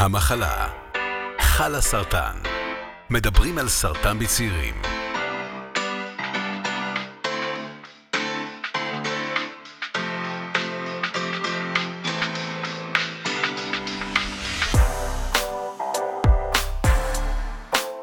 [0.00, 0.68] המחלה.
[1.40, 2.36] חלה סרטן
[3.10, 4.74] מדברים על סרטן בצעירים.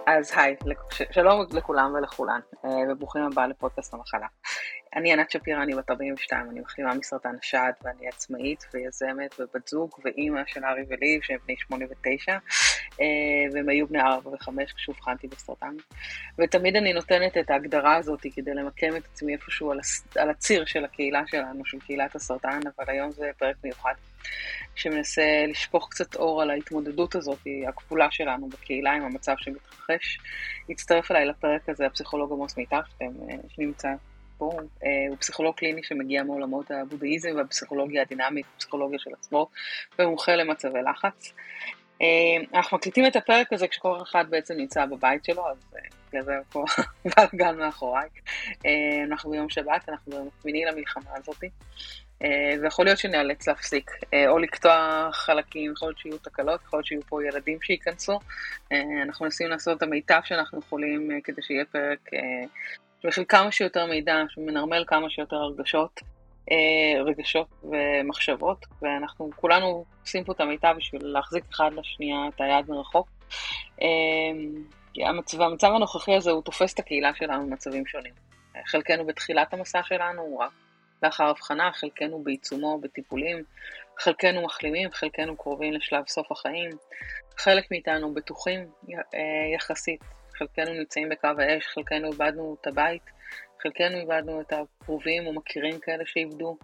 [0.08, 0.56] אז היי,
[1.12, 4.28] שלום לכולם ולכולן, אה, וברוכים הבאה לפודקאסט המחלה.
[4.96, 9.90] אני ענת שפירא, אני בת 42, אני מחלימה מסרטן השד, ואני עצמאית ויזמת ובת זוג
[10.04, 12.32] ואימא של ארי ולי, שהם בני 8 ו-9,
[13.54, 15.76] והם היו בני 4 ו-5 כשאובחנתי בסרטן.
[16.38, 19.72] ותמיד אני נותנת את ההגדרה הזאת כדי למקם את עצמי איפשהו
[20.16, 23.94] על, הציר של הקהילה שלנו, של קהילת הסרטן, אבל היום זה פרק מיוחד.
[24.76, 30.18] שמנסה לשפוך קצת אור על ההתמודדות הזאת, הכפולה שלנו בקהילה עם המצב שמתרחש.
[30.70, 33.08] הצטרף אליי לפרק הזה הפסיכולוג עמוס מיטב, אה,
[33.50, 33.90] שנמצא
[34.38, 34.52] פה,
[34.84, 39.50] אה, הוא פסיכולוג קליני שמגיע מעולמות הבודהיזם והפסיכולוגיה הדינמית, הפסיכולוגיה של עצמו,
[40.00, 41.34] ומומחה למצבי לחץ.
[42.02, 42.08] אה,
[42.54, 45.58] אנחנו מקליטים את הפרק הזה כשכל אחד בעצם נמצא בבית שלו, אז
[46.10, 46.66] בגלל זה פה
[47.18, 48.10] גלגל מאחוריי.
[49.04, 51.44] אנחנו ביום שבת, אנחנו השמיני למלחמה הזאת.
[52.62, 53.92] ויכול להיות שניאלץ להפסיק,
[54.28, 58.20] או לקטוע חלקים, יכול להיות שיהיו תקלות, יכול להיות שיהיו פה ילדים שייכנסו.
[59.04, 62.00] אנחנו מנסים לעשות את המיטב שאנחנו יכולים כדי שיהיה פרק
[63.06, 66.00] שמכיל כמה שיותר מידע, שמנרמל כמה שיותר הרגשות,
[66.52, 72.70] אה, רגשות ומחשבות, ואנחנו כולנו עושים פה את המיטב בשביל להחזיק אחד לשנייה את היד
[72.70, 73.08] מרחוק.
[73.82, 73.88] אה,
[75.08, 78.14] המצב, המצב הנוכחי הזה הוא תופס את הקהילה שלנו במצבים שונים.
[78.68, 80.52] חלקנו בתחילת המסע שלנו, רק
[81.04, 83.44] לאחר הבחנה, חלקנו בעיצומו בטיפולים,
[84.00, 86.70] חלקנו מחלימים, חלקנו קרובים לשלב סוף החיים,
[87.38, 88.60] חלק מאיתנו בטוחים
[88.90, 89.20] אה,
[89.56, 90.04] יחסית
[90.38, 93.02] חלקנו נמצאים בקו האש, חלקנו איבדנו את הבית,
[93.64, 96.58] חלקנו איבדנו את הקרובים או מכירים כאלה שאיבדו.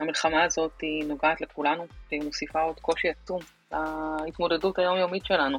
[0.00, 3.40] המלחמה הזאת היא נוגעת לכולנו, והיא מוסיפה עוד קושי עצום
[4.24, 5.58] להתמודדות היומיומית שלנו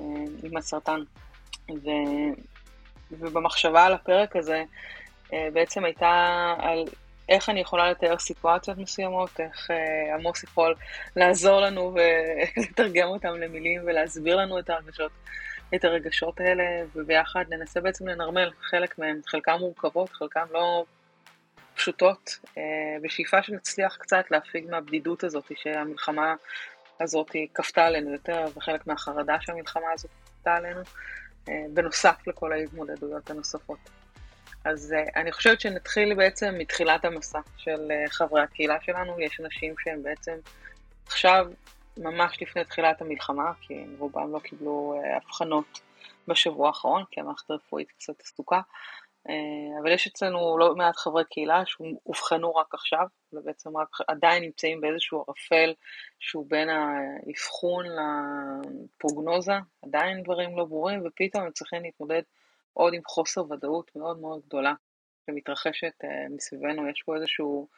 [0.00, 0.04] אה,
[0.42, 1.00] עם הסרטן.
[1.70, 1.88] ו...
[3.12, 4.64] ובמחשבה על הפרק הזה,
[5.32, 6.84] אה, בעצם הייתה על
[7.28, 10.74] איך אני יכולה לתאר סיטואציות מסוימות, איך אה, עמוס יכול
[11.16, 15.12] לעזור לנו ולתרגם אותם למילים ולהסביר לנו את ההרגשות
[15.74, 16.64] את הרגשות האלה,
[16.94, 20.84] וביחד ננסה בעצם לנרמל חלק מהם, חלקם מורכבות, חלקם לא
[21.74, 22.62] פשוטות, אה,
[23.02, 26.34] בשאיפה שנצליח קצת להפיג מהבדידות הזאת שהמלחמה
[27.00, 30.80] הזאת כפתה עלינו יותר, וחלק מהחרדה שהמלחמה הזאת כפתה עלינו,
[31.48, 33.78] אה, בנוסף לכל ההתמודדויות הנוספות.
[34.64, 39.20] אז uh, אני חושבת שנתחיל בעצם מתחילת המסע של חברי הקהילה שלנו.
[39.20, 40.32] יש אנשים שהם בעצם
[41.06, 41.46] עכשיו
[41.98, 45.80] ממש לפני תחילת המלחמה, כי רובם לא קיבלו אה, אבחנות
[46.28, 48.60] בשבוע האחרון, כי המערכת הרפואית קצת עסוקה.
[49.28, 54.80] אה, אבל יש אצלנו לא מעט חברי קהילה שאובחנו רק עכשיו, ובעצם רק עדיין נמצאים
[54.80, 55.74] באיזשהו ערפל
[56.18, 57.86] שהוא בין האבחון
[58.94, 62.22] לפרוגנוזה, עדיין דברים לא ברורים, ופתאום הם צריכים להתמודד
[62.72, 64.74] עוד עם חוסר ודאות מאוד מאוד גדולה
[65.26, 66.88] שמתרחשת אה, מסביבנו.
[66.88, 67.68] יש פה איזשהו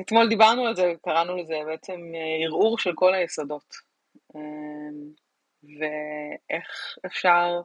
[0.00, 3.74] אתמול דיברנו על זה, קראנו לזה בעצם אה, ערעור של כל היסודות.
[4.36, 5.12] אמ,
[5.62, 7.60] ואיך אפשר,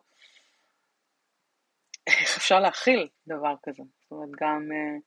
[2.08, 3.84] איך אפשר להכיל דבר כזה.
[4.02, 4.98] זאת אומרת, גם אה,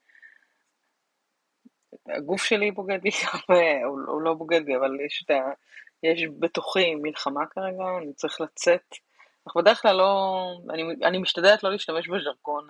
[2.17, 3.11] הגוף שלי בוגד בי,
[4.09, 5.35] הוא, לא בוגד בי, אבל יש, ה,
[6.03, 8.95] יש בתוכי מלחמה כרגע, אני צריך לצאת.
[9.47, 12.69] אנחנו בדרך כלל לא, אני, אני משתדלת לא להשתמש בז'רגון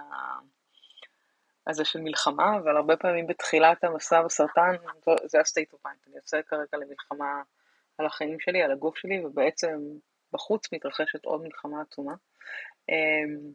[1.67, 4.77] הזה של מלחמה, אבל הרבה פעמים בתחילת המסע בסרטן,
[5.27, 7.43] זה ה-state of mind, אני יוצא כרגע למלחמה
[7.99, 9.81] על החיים שלי, על הגוף שלי, ובעצם
[10.33, 12.15] בחוץ מתרחשת עוד מלחמה עצומה.
[12.89, 13.53] אמ,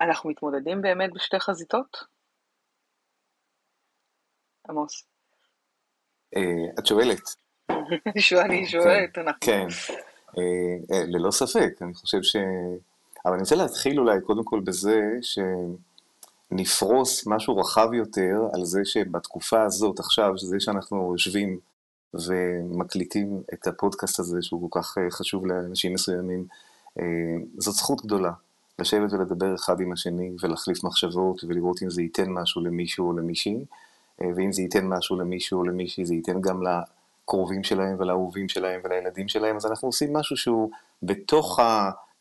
[0.00, 1.96] אנחנו מתמודדים באמת בשתי חזיתות?
[4.68, 5.06] עמוס.
[6.36, 7.20] אה, את שואלת.
[8.46, 9.40] אני שואלת, אנחנו.
[9.40, 9.66] כן,
[10.38, 12.36] אה, אה, ללא ספק, אני חושב ש...
[13.26, 15.00] אבל אני רוצה להתחיל אולי קודם כל בזה
[16.52, 21.58] שנפרוס משהו רחב יותר על זה שבתקופה הזאת עכשיו, זה שאנחנו יושבים
[22.14, 26.46] ומקליטים את הפודקאסט הזה שהוא כל כך אה, חשוב לאנשים מסוימים,
[26.98, 27.04] אה,
[27.58, 28.32] זאת זכות גדולה.
[28.78, 33.64] לשבת ולדבר אחד עם השני ולהחליף מחשבות ולראות אם זה ייתן משהו למישהו או למישהי,
[34.22, 38.80] אה, ואם זה ייתן משהו למישהו או למישהי, זה ייתן גם לקרובים שלהם ולאהובים שלהם
[38.84, 40.70] ולילדים שלהם, אז אנחנו עושים משהו שהוא
[41.02, 41.60] בתוך.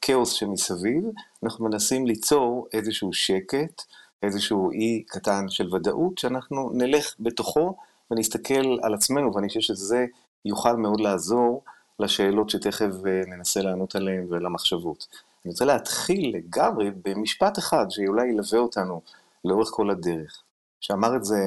[0.05, 1.03] הכאוס שמסביב,
[1.43, 3.81] אנחנו מנסים ליצור איזשהו שקט,
[4.23, 7.75] איזשהו אי קטן של ודאות, שאנחנו נלך בתוכו
[8.11, 10.05] ונסתכל על עצמנו, ואני חושב שזה
[10.45, 11.63] יוכל מאוד לעזור
[11.99, 15.07] לשאלות שתכף אה, ננסה לענות עליהן ולמחשבות.
[15.45, 19.01] אני רוצה להתחיל לגמרי במשפט אחד שאולי ילווה אותנו
[19.45, 20.43] לאורך כל הדרך.
[20.81, 21.39] שאמר את זה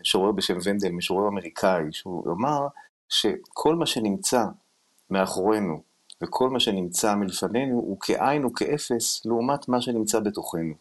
[0.00, 2.66] משורר בשם ונדל, משורר אמריקאי, שהוא אמר
[3.08, 4.44] שכל מה שנמצא
[5.10, 5.87] מאחורינו
[6.22, 10.74] וכל מה שנמצא מלפנינו הוא כאין וכאפס לעומת מה שנמצא בתוכנו.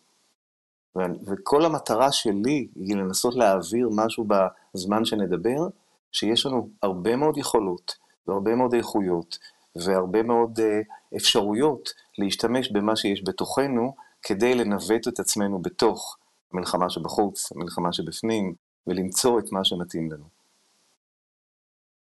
[1.28, 5.68] וכל המטרה שלי היא לנסות להעביר משהו בזמן שנדבר,
[6.12, 7.98] שיש לנו הרבה מאוד יכולות
[8.28, 9.38] והרבה מאוד איכויות
[9.76, 16.18] והרבה מאוד uh, אפשרויות להשתמש במה שיש בתוכנו כדי לנווט את עצמנו בתוך
[16.54, 18.54] המלחמה שבחוץ, המלחמה שבפנים,
[18.88, 20.37] ולמצוא את מה שמתאים לנו.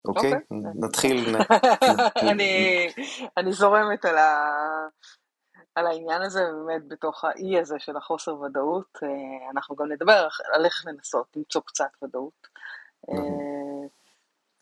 [0.05, 0.33] אוקיי?
[0.33, 0.73] אוקיי.
[0.75, 1.37] נתחיל.
[3.37, 4.05] אני זורמת
[5.75, 10.65] על העניין הזה, באמת בתוך האי הזה של החוסר ודאות, אה, אנחנו גם נדבר על
[10.65, 12.47] איך לנסות למצוא קצת ודאות.
[13.11, 13.17] אה,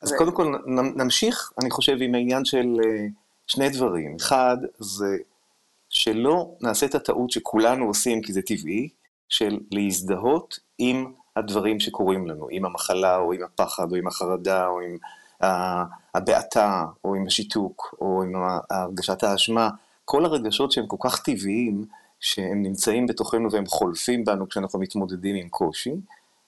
[0.02, 0.54] אז קודם כל
[0.96, 3.06] נמשיך, אני חושב, עם העניין של אה,
[3.46, 4.16] שני דברים.
[4.16, 5.16] אחד, זה
[5.88, 8.88] שלא נעשה את הטעות שכולנו עושים, כי זה טבעי,
[9.28, 14.80] של להזדהות עם הדברים שקורים לנו, עם המחלה, או עם הפחד, או עם החרדה, או
[14.80, 14.96] עם
[16.14, 18.32] הבעתה, או עם השיתוק, או עם
[18.70, 19.70] הרגשת האשמה.
[20.04, 21.84] כל הרגשות שהם כל כך טבעיים,
[22.20, 25.94] שהם נמצאים בתוכנו והם חולפים בנו כשאנחנו מתמודדים עם קושי,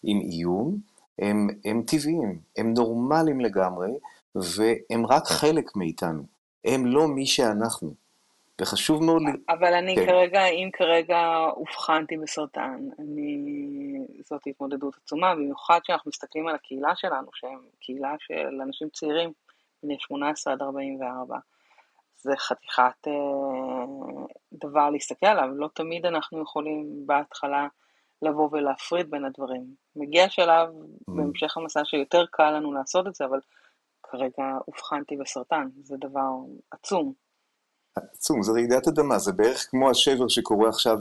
[0.03, 0.77] עם איום,
[1.19, 3.91] הם, הם טבעיים, הם נורמליים לגמרי,
[4.35, 6.23] והם רק חלק מאיתנו.
[6.65, 7.95] הם לא מי שאנחנו.
[8.61, 9.23] וחשוב מאוד...
[9.49, 10.07] אבל אני כן.
[10.07, 13.39] כרגע, אם כרגע אובחנתי בסרטן, אני...
[14.25, 19.33] זאת התמודדות עצומה, במיוחד כשאנחנו מסתכלים על הקהילה שלנו, שהם קהילה של אנשים צעירים,
[19.83, 21.39] בני 18 עד 44.
[22.23, 23.13] זה חתיכת אה,
[24.53, 27.67] דבר להסתכל עליו, לא תמיד אנחנו יכולים בהתחלה
[28.23, 29.65] לבוא ולהפריד בין הדברים.
[29.97, 31.05] מגיע שלב mm.
[31.09, 33.41] בהמשך המסע שיותר קל לנו לעשות את זה, אבל
[34.03, 36.31] כרגע אובחנתי בסרטן, זה דבר
[36.71, 37.13] עצום.
[37.97, 40.99] עצום, זה רעידת אדמה, זה בערך כמו השבר שקורה עכשיו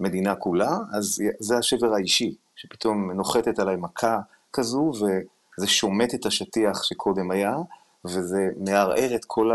[0.00, 4.18] למדינה כולה, אז זה השבר האישי, שפתאום נוחתת עליי מכה
[4.52, 7.56] כזו, וזה שומט את השטיח שקודם היה,
[8.04, 9.50] וזה מערער את כל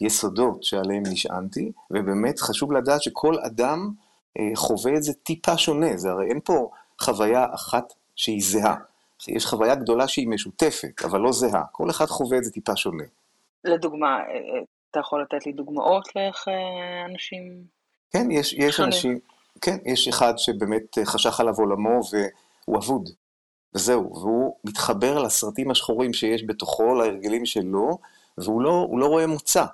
[0.00, 3.90] היסודות שעליהם נשענתי, ובאמת חשוב לדעת שכל אדם
[4.38, 6.70] אה, חווה את זה טיפה שונה, זה הרי אין פה
[7.00, 8.76] חוויה אחת שהיא זהה.
[9.28, 11.62] יש חוויה גדולה שהיא משותפת, אבל לא זהה.
[11.72, 13.04] כל אחד חווה את זה טיפה שונה.
[13.64, 16.48] לדוגמה, אה, אה, אתה יכול לתת לי דוגמאות לאיך
[17.10, 17.64] אנשים...
[18.10, 19.18] כן, יש, יש אנשים,
[19.60, 23.10] כן, יש אחד שבאמת חשך עליו עולמו והוא אבוד,
[23.74, 27.98] וזהו, והוא מתחבר לסרטים השחורים שיש בתוכו, להרגלים שלו,
[28.38, 29.64] והוא לא, לא רואה מוצא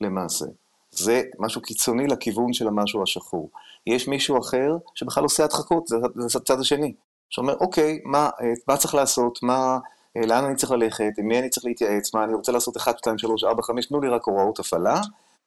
[0.00, 0.44] למעשה.
[0.90, 3.50] זה משהו קיצוני לכיוון של המשהו השחור.
[3.86, 6.94] יש מישהו אחר שבכלל עושה הדחקות, זה, זה הצד השני.
[7.30, 8.30] שאומר, אוקיי, מה,
[8.68, 9.78] מה צריך לעשות, מה,
[10.26, 13.18] לאן אני צריך ללכת, עם מי אני צריך להתייעץ, מה, אני רוצה לעשות 1, 2,
[13.18, 15.00] 3, 4, 5, תנו לי רק הוראות הפעלה,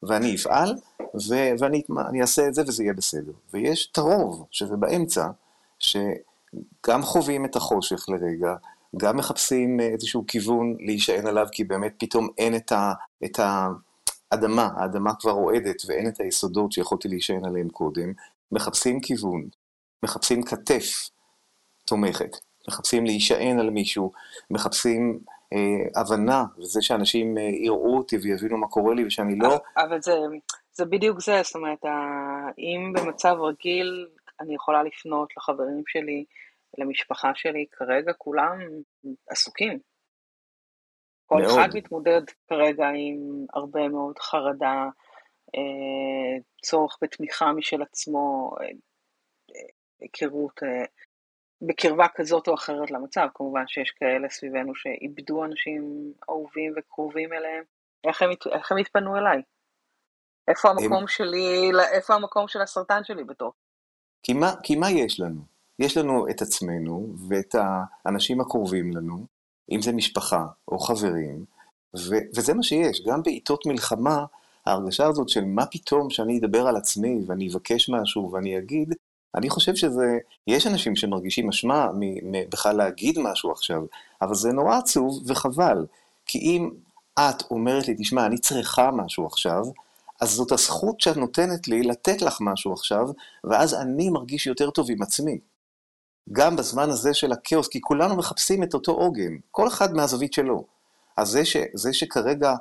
[0.03, 3.31] ואני אפעל, ו- ואני אני אעשה את זה וזה יהיה בסדר.
[3.53, 5.27] ויש את הרוב, שזה באמצע,
[5.79, 8.55] שגם חווים את החושך לרגע,
[8.97, 12.93] גם מחפשים איזשהו כיוון להישען עליו, כי באמת פתאום אין את, ה,
[13.25, 13.39] את
[14.31, 18.13] האדמה, האדמה כבר רועדת ואין את היסודות שיכולתי להישען עליהם קודם,
[18.51, 19.47] מחפשים כיוון,
[20.03, 21.09] מחפשים כתף
[21.85, 22.37] תומכת,
[22.69, 24.11] מחפשים להישען על מישהו,
[24.51, 25.19] מחפשים
[25.53, 29.57] אה, הבנה, וזה שאנשים אה, יראו אותי ויבינו מה קורה לי ושאני לא...
[29.77, 30.17] אבל זה,
[30.73, 31.85] זה בדיוק זה, זאת אומרת,
[32.57, 34.07] אם במצב רגיל
[34.41, 36.25] אני יכולה לפנות לחברים שלי,
[36.77, 38.59] למשפחה שלי, כרגע כולם
[39.29, 39.79] עסוקים.
[41.25, 41.51] כל מאוד.
[41.51, 44.89] אחד מתמודד כרגע עם הרבה מאוד חרדה,
[45.55, 49.67] אה, צורך בתמיכה משל עצמו, אה, אה,
[49.99, 50.59] היכרות
[51.61, 57.63] בקרבה כזאת או אחרת למצב, כמובן שיש כאלה סביבנו שאיבדו אנשים אהובים וקרובים אליהם,
[58.03, 59.41] איך הם, איך הם התפנו אליי?
[60.47, 61.07] איפה המקום הם...
[61.07, 63.51] שלי, איפה המקום של הסרטן שלי בתור?
[64.23, 65.41] כי מה, כי מה יש לנו?
[65.79, 67.55] יש לנו את עצמנו ואת
[68.05, 69.25] האנשים הקרובים לנו,
[69.71, 71.45] אם זה משפחה או חברים,
[71.97, 73.01] ו, וזה מה שיש.
[73.07, 74.25] גם בעיתות מלחמה,
[74.65, 78.95] ההרגשה הזאת של מה פתאום שאני אדבר על עצמי ואני אבקש משהו ואני אגיד,
[79.35, 80.17] אני חושב שזה,
[80.47, 81.87] יש אנשים שמרגישים אשמה
[82.49, 83.81] בכלל להגיד משהו עכשיו,
[84.21, 85.85] אבל זה נורא עצוב וחבל,
[86.25, 86.69] כי אם
[87.19, 89.63] את אומרת לי, תשמע, אני צריכה משהו עכשיו,
[90.21, 93.09] אז זאת הזכות שאת נותנת לי לתת לך משהו עכשיו,
[93.43, 95.39] ואז אני מרגיש יותר טוב עם עצמי.
[96.31, 100.63] גם בזמן הזה של הכאוס, כי כולנו מחפשים את אותו עוגן, כל אחד מהזווית שלו.
[101.17, 102.55] אז זה, ש, זה שכרגע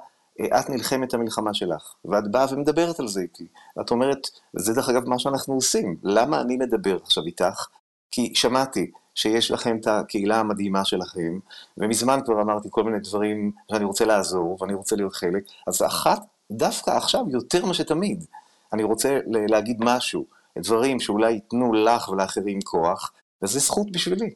[0.47, 3.47] את נלחמת המלחמה שלך, ואת באה ומדברת על זה איתי.
[3.77, 7.67] ואת אומרת, וזה דרך אגב מה שאנחנו עושים, למה אני מדבר עכשיו איתך?
[8.11, 11.39] כי שמעתי שיש לכם את הקהילה המדהימה שלכם,
[11.79, 16.23] ומזמן כבר אמרתי כל מיני דברים שאני רוצה לעזור, ואני רוצה להיות חלק, אז אחת,
[16.51, 18.25] דווקא עכשיו, יותר מה שתמיד,
[18.73, 20.25] אני רוצה להגיד משהו,
[20.59, 24.31] דברים שאולי ייתנו לך ולאחרים כוח, וזו זכות בשבילי.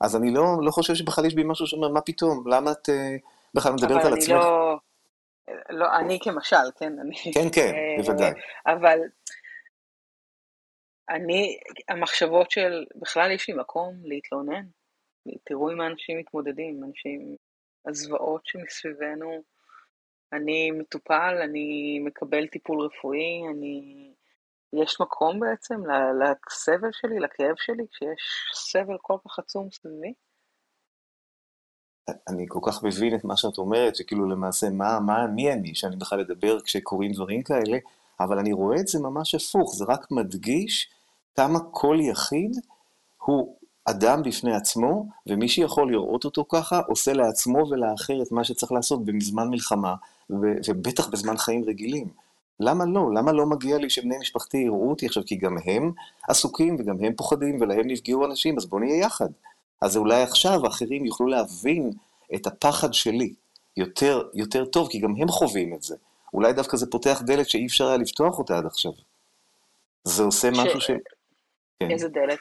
[0.00, 2.88] אז אני לא, לא חושב שבכלל יש בי משהו שאומר, מה פתאום, למה את...
[3.54, 4.30] בכלל מדברת על עצמך.
[4.30, 4.78] לא,
[5.70, 7.32] לא, אני כמשל, כן, אני...
[7.34, 8.32] כן, כן, בוודאי.
[8.66, 8.98] אבל
[11.10, 14.66] אני, המחשבות של, בכלל יש לי מקום להתלונן.
[15.44, 17.36] תראו עם האנשים מתמודדים, אנשים,
[17.86, 19.42] הזוועות שמסביבנו,
[20.32, 24.04] אני מטופל, אני מקבל טיפול רפואי, אני...
[24.72, 25.74] יש מקום בעצם
[26.50, 30.12] לסבל שלי, לכאב שלי, כשיש סבל כל כך עצום סביבי?
[32.28, 35.96] אני כל כך מבין את מה שאת אומרת, שכאילו למעשה, מה, מה, מי אני שאני
[35.96, 37.78] בכלל אדבר כשקורים דברים כאלה,
[38.20, 40.88] אבל אני רואה את זה ממש הפוך, זה רק מדגיש
[41.36, 42.56] כמה כל יחיד
[43.24, 48.72] הוא אדם בפני עצמו, ומי שיכול לראות אותו ככה, עושה לעצמו ולאחר את מה שצריך
[48.72, 49.94] לעשות בזמן מלחמה,
[50.30, 52.08] ובטח בזמן חיים רגילים.
[52.60, 53.14] למה לא?
[53.14, 55.22] למה לא מגיע לי שבני משפחתי יראו אותי עכשיו?
[55.26, 55.92] כי גם הם
[56.28, 59.28] עסוקים וגם הם פוחדים ולהם נפגעו אנשים, אז בואו נהיה יחד.
[59.80, 61.92] אז אולי עכשיו אחרים יוכלו להבין
[62.34, 63.32] את הפחד שלי
[63.76, 65.96] יותר, יותר טוב, כי גם הם חווים את זה.
[66.34, 68.92] אולי דווקא זה פותח דלת שאי אפשר היה לפתוח אותה עד עכשיו.
[70.04, 70.50] זה עושה.
[70.50, 70.90] משהו ש...
[71.80, 71.90] כן.
[71.90, 72.38] איזה דלת?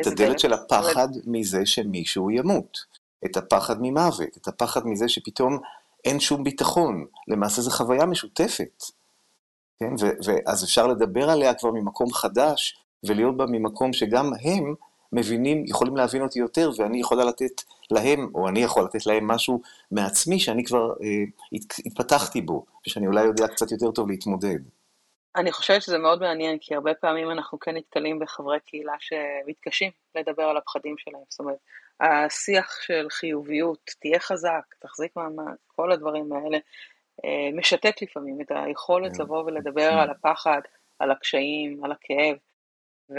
[0.00, 0.38] את הדלת דלת?
[0.38, 1.22] של הפחד דלת.
[1.26, 2.78] מזה שמישהו ימות.
[3.24, 5.58] את הפחד ממוות, את הפחד מזה שפתאום
[6.04, 7.06] אין שום ביטחון.
[7.28, 8.82] למעשה זו חוויה משותפת.
[9.80, 9.94] כן?
[10.24, 14.74] ואז אפשר לדבר עליה כבר ממקום חדש, ולהיות בה ממקום שגם הם
[15.12, 19.62] מבינים, יכולים להבין אותי יותר, ואני יכולה לתת להם, או אני יכול לתת להם משהו
[19.90, 24.58] מעצמי שאני כבר אה, התפתחתי בו, ושאני אולי יודע קצת יותר טוב להתמודד.
[25.36, 30.42] אני חושבת שזה מאוד מעניין, כי הרבה פעמים אנחנו כן נתקלים בחברי קהילה שמתקשים לדבר
[30.42, 31.22] על הפחדים שלהם.
[31.28, 31.58] זאת אומרת,
[32.00, 36.58] השיח של חיוביות, תהיה חזק, תחזיק מעמד, כל הדברים האלה,
[37.24, 39.22] אה, משתק לפעמים את היכולת כן.
[39.22, 40.60] לבוא ולדבר על הפחד,
[40.98, 42.36] על הקשיים, על הכאב,
[43.10, 43.14] ו...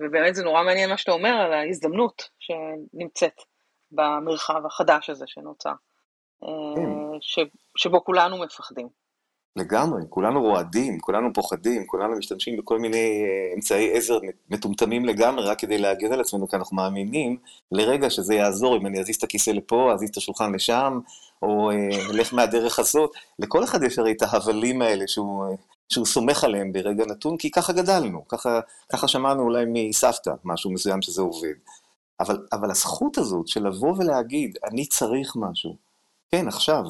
[0.00, 3.40] ובאמת זה נורא מעניין מה שאתה אומר על ההזדמנות שנמצאת
[3.92, 5.72] במרחב החדש הזה שנוצר,
[6.44, 6.90] אה, כן.
[7.20, 7.38] ש...
[7.76, 8.88] שבו כולנו מפחדים.
[9.56, 14.18] לגמרי, כולנו רועדים, כולנו פוחדים, כולנו משתמשים בכל מיני אה, אמצעי עזר
[14.50, 17.36] מטומטמים לגמרי, רק כדי להגן על עצמנו, כי אנחנו מאמינים
[17.72, 21.00] לרגע שזה יעזור, אם אני אזיז את הכיסא לפה, אזיז את השולחן לשם,
[21.42, 21.70] או
[22.10, 23.10] אלך אה, מהדרך הזאת.
[23.38, 25.54] לכל אחד יש הרי את ההבלים האלה שהוא, אה,
[25.90, 28.60] שהוא סומך עליהם ברגע נתון, כי ככה גדלנו, ככה,
[28.92, 31.54] ככה שמענו אולי מסבתא, משהו מסוים שזה עובד.
[32.20, 35.76] אבל, אבל הזכות הזאת של לבוא ולהגיד, אני צריך משהו,
[36.32, 36.84] כן, עכשיו,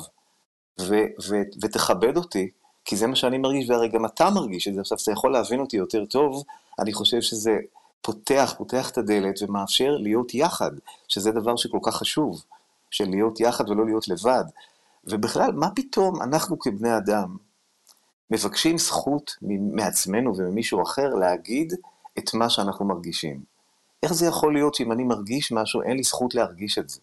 [0.80, 2.50] ו- ו- ותכבד אותי,
[2.84, 5.60] כי זה מה שאני מרגיש, והרי גם אתה מרגיש את זה, עכשיו אתה יכול להבין
[5.60, 6.44] אותי יותר טוב,
[6.78, 7.58] אני חושב שזה
[8.02, 10.70] פותח, פותח את הדלת ומאפשר להיות יחד,
[11.08, 12.42] שזה דבר שכל כך חשוב,
[12.90, 14.44] של להיות יחד ולא להיות לבד.
[15.04, 17.36] ובכלל, מה פתאום אנחנו כבני אדם
[18.30, 19.36] מבקשים זכות
[19.72, 21.72] מעצמנו וממישהו אחר להגיד
[22.18, 23.40] את מה שאנחנו מרגישים?
[24.02, 27.00] איך זה יכול להיות שאם אני מרגיש משהו, אין לי זכות להרגיש את זה?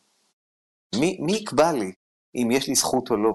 [1.00, 1.92] מי, מי יקבע לי
[2.36, 3.34] אם יש לי זכות או לא?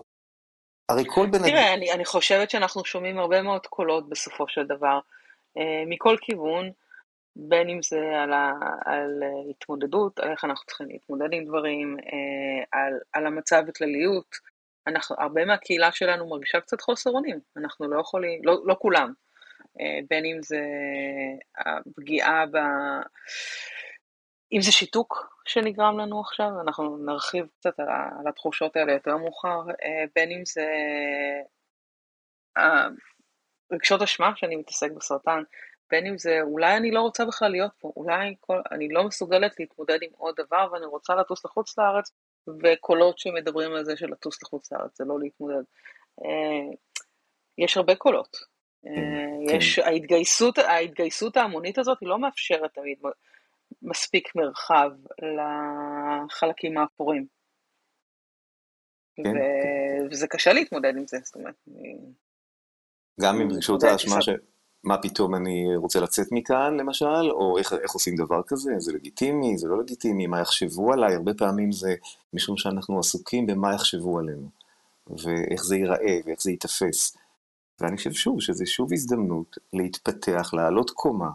[0.88, 1.48] הרי כל בן אדם...
[1.50, 4.98] תראה, אני, אני חושבת שאנחנו שומעים הרבה מאוד קולות בסופו של דבר,
[5.58, 6.70] אה, מכל כיוון,
[7.36, 8.52] בין אם זה על, ה,
[8.84, 14.51] על התמודדות, על איך אנחנו צריכים להתמודד עם דברים, אה, על, על המצב בכלליות.
[14.86, 19.12] אנחנו, הרבה מהקהילה שלנו מרגישה קצת חוסר אונים, אנחנו לא יכולים, לא, לא כולם,
[19.80, 20.60] אה, בין אם זה
[21.58, 22.56] הפגיעה ב...
[24.52, 27.88] אם זה שיתוק שנגרם לנו עכשיו, אנחנו נרחיב קצת על,
[28.20, 30.66] על התחושות האלה יותר מאוחר, אה, בין אם זה
[32.56, 32.88] אה,
[33.72, 35.42] רגשות אשמה שאני מתעסק בסרטן,
[35.90, 39.60] בין אם זה אולי אני לא רוצה בכלל להיות פה, אולי כל, אני לא מסוגלת
[39.60, 42.12] להתמודד עם עוד דבר ואני רוצה לטוס לחוץ לארץ,
[42.48, 45.62] וקולות שמדברים על זה של לטוס לחוץ לארץ, זה לא להתמודד.
[46.24, 46.74] אה,
[47.58, 48.36] יש הרבה קולות.
[48.82, 49.86] כן, יש, כן.
[49.86, 52.98] ההתגייסות, ההתגייסות ההמונית הזאת היא לא מאפשרת תמיד
[53.82, 57.26] מספיק מרחב לחלקים האפורים.
[59.16, 59.22] כן.
[59.22, 60.06] כן.
[60.10, 61.54] וזה קשה להתמודד עם זה, זאת אומרת.
[63.20, 64.28] גם עם רגשות האשמה ש...
[64.84, 69.58] מה פתאום אני רוצה לצאת מכאן, למשל, או איך, איך עושים דבר כזה, זה לגיטימי,
[69.58, 71.94] זה לא לגיטימי, מה יחשבו עליי, הרבה פעמים זה
[72.32, 74.48] משום שאנחנו עסוקים במה יחשבו עלינו,
[75.06, 77.16] ואיך זה ייראה, ואיך זה ייתפס.
[77.80, 81.30] ואני חושב שוב, שזה שוב הזדמנות להתפתח, לעלות קומה,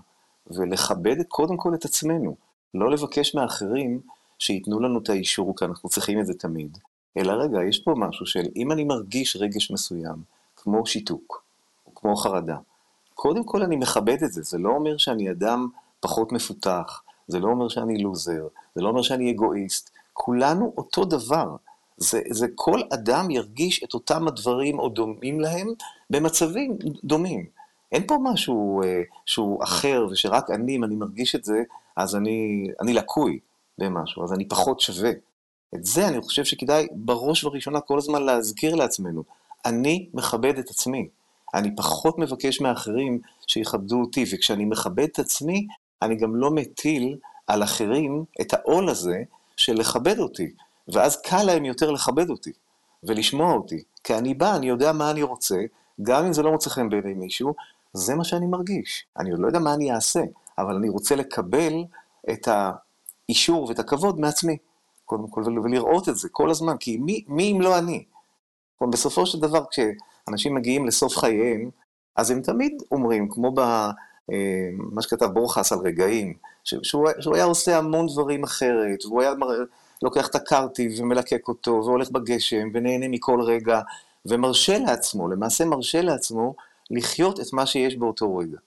[0.47, 2.35] ולכבד קודם כל את עצמנו.
[2.73, 3.99] לא לבקש מאחרים
[4.39, 6.77] שייתנו לנו את האישור, כי אנחנו צריכים את זה תמיד.
[7.17, 10.15] אלא רגע, יש פה משהו של אם אני מרגיש רגש מסוים,
[10.55, 11.43] כמו שיתוק,
[11.87, 12.57] או כמו חרדה,
[13.17, 15.67] קודם כל אני מכבד את זה, זה לא אומר שאני אדם
[15.99, 21.55] פחות מפותח, זה לא אומר שאני לוזר, זה לא אומר שאני אגואיסט, כולנו אותו דבר.
[21.97, 25.67] זה, זה כל אדם ירגיש את אותם הדברים או דומים להם
[26.09, 27.45] במצבים דומים.
[27.91, 31.63] אין פה משהו אה, שהוא אחר ושרק אני, אם אני מרגיש את זה,
[31.95, 33.39] אז אני, אני לקוי
[33.77, 35.11] במשהו, אז אני פחות שווה.
[35.75, 39.23] את זה אני חושב שכדאי בראש ובראשונה כל הזמן להזכיר לעצמנו.
[39.65, 41.07] אני מכבד את עצמי.
[41.57, 45.67] אני פחות מבקש מאחרים שיכבדו אותי, וכשאני מכבד את עצמי,
[46.01, 49.23] אני גם לא מטיל על אחרים את העול הזה
[49.57, 50.51] של לכבד אותי,
[50.87, 52.51] ואז קל להם יותר לכבד אותי
[53.03, 53.83] ולשמוע אותי.
[54.03, 55.57] כי אני בא, אני יודע מה אני רוצה,
[56.01, 57.53] גם אם זה לא מוצא חן בעיני מישהו,
[57.93, 59.05] זה מה שאני מרגיש.
[59.17, 60.21] אני עוד לא יודע מה אני אעשה,
[60.57, 61.73] אבל אני רוצה לקבל
[62.31, 64.57] את האישור ואת הכבוד מעצמי,
[65.05, 68.03] קודם כל, ולראות את זה כל הזמן, כי מי, מי אם לא אני?
[68.89, 69.63] בסופו של דבר,
[70.27, 71.69] כשאנשים מגיעים לסוף חייהם,
[72.15, 73.91] אז הם תמיד אומרים, כמו במה
[74.97, 76.83] אה, שכתב בורחס על רגעים, שהוא,
[77.19, 79.33] שהוא היה עושה המון דברים אחרת, והוא היה
[80.01, 83.81] לוקח את הקרטיב ומלקק אותו, והולך בגשם, ונהנה מכל רגע,
[84.25, 86.55] ומרשה לעצמו, למעשה מרשה לעצמו,
[86.91, 88.57] לחיות את מה שיש באותו רגע.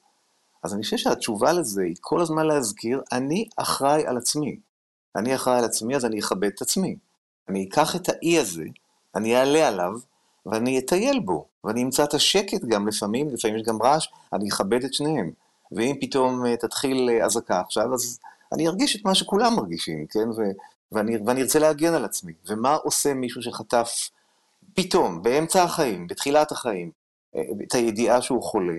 [0.62, 4.56] אז אני חושב שהתשובה לזה היא כל הזמן להזכיר, אני אחראי על עצמי.
[5.16, 6.96] אני אחראי על עצמי, אז אני אכבד את עצמי.
[7.48, 8.64] אני אקח את האי הזה,
[9.14, 9.92] אני אעלה עליו,
[10.47, 14.85] ואני אטייל בו, ואני אמצא את השקט גם לפעמים, לפעמים יש גם רעש, אני אכבד
[14.85, 15.30] את שניהם.
[15.73, 18.18] ואם פתאום אה, תתחיל אה, אזעקה עכשיו, אז
[18.52, 20.30] אני ארגיש את מה שכולם מרגישים, כן?
[20.37, 20.42] ו,
[20.92, 22.32] ואני, ואני ארצה להגן על עצמי.
[22.49, 24.11] ומה עושה מישהו שחטף
[24.75, 26.90] פתאום, באמצע החיים, בתחילת החיים,
[27.37, 28.78] אה, את הידיעה שהוא חולה?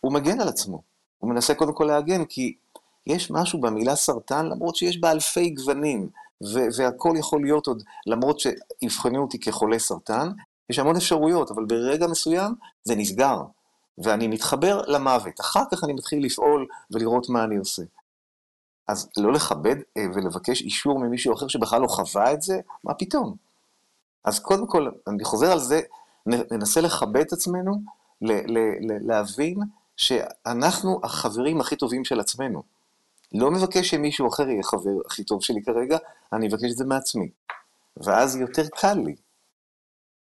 [0.00, 0.82] הוא מגן על עצמו.
[1.18, 2.54] הוא מנסה קודם כל להגן, כי
[3.06, 6.08] יש משהו במילה סרטן, למרות שיש בה אלפי גוונים,
[6.76, 10.28] והכל יכול להיות עוד, למרות שיבחנו אותי כחולה סרטן,
[10.70, 13.42] יש המון אפשרויות, אבל ברגע מסוים זה נסגר,
[13.98, 15.40] ואני מתחבר למוות.
[15.40, 17.82] אחר כך אני מתחיל לפעול ולראות מה אני עושה.
[18.88, 23.36] אז לא לכבד אה, ולבקש אישור ממישהו אחר שבכלל לא חווה את זה, מה פתאום?
[24.24, 25.80] אז קודם כל, אני חוזר על זה,
[26.26, 27.82] ננסה לכבד את עצמנו,
[29.00, 29.58] להבין
[29.96, 32.62] שאנחנו החברים הכי טובים של עצמנו.
[33.32, 35.98] לא מבקש שמישהו אחר יהיה חבר הכי טוב שלי כרגע,
[36.32, 37.30] אני אבקש את זה מעצמי.
[37.96, 39.16] ואז יותר קל לי.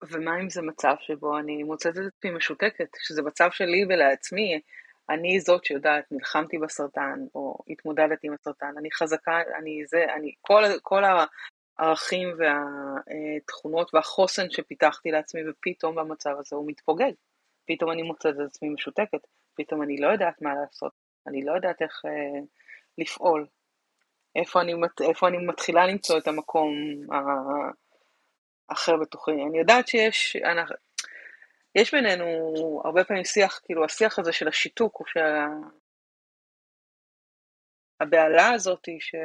[0.09, 4.61] ומה אם זה מצב שבו אני מוצאת את עצמי משותקת, שזה מצב שלי ולעצמי,
[5.09, 10.63] אני זאת שיודעת, נלחמתי בסרטן, או התמודדתי עם הסרטן, אני חזקה, אני זה, אני, כל,
[10.81, 11.03] כל
[11.79, 17.11] הערכים והתכונות והחוסן שפיתחתי לעצמי, ופתאום במצב הזה הוא מתפוגג.
[17.67, 20.91] פתאום אני מוצאת את עצמי משותקת, פתאום אני לא יודעת מה לעשות,
[21.27, 22.39] אני לא יודעת איך אה,
[22.97, 23.47] לפעול,
[24.35, 26.73] איפה אני, איפה אני מתחילה למצוא את המקום
[28.71, 29.31] האחר בתוכי.
[29.31, 30.75] אני יודעת שיש, אנחנו,
[31.75, 32.25] יש בינינו
[32.85, 35.19] הרבה פעמים שיח, כאילו השיח הזה של השיתוק, או של
[37.99, 39.17] הבהלה הזאת של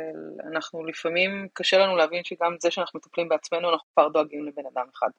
[0.52, 4.86] אנחנו לפעמים, קשה לנו להבין שגם זה שאנחנו מטפלים בעצמנו, אנחנו כבר דואגים לבן אדם
[4.94, 5.10] אחד.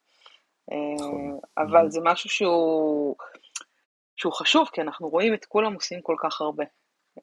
[0.95, 1.39] נכון.
[1.57, 3.15] אה, אבל זה משהו שהוא,
[4.15, 6.63] שהוא חשוב, כי אנחנו רואים את כולם עושים כל כך הרבה,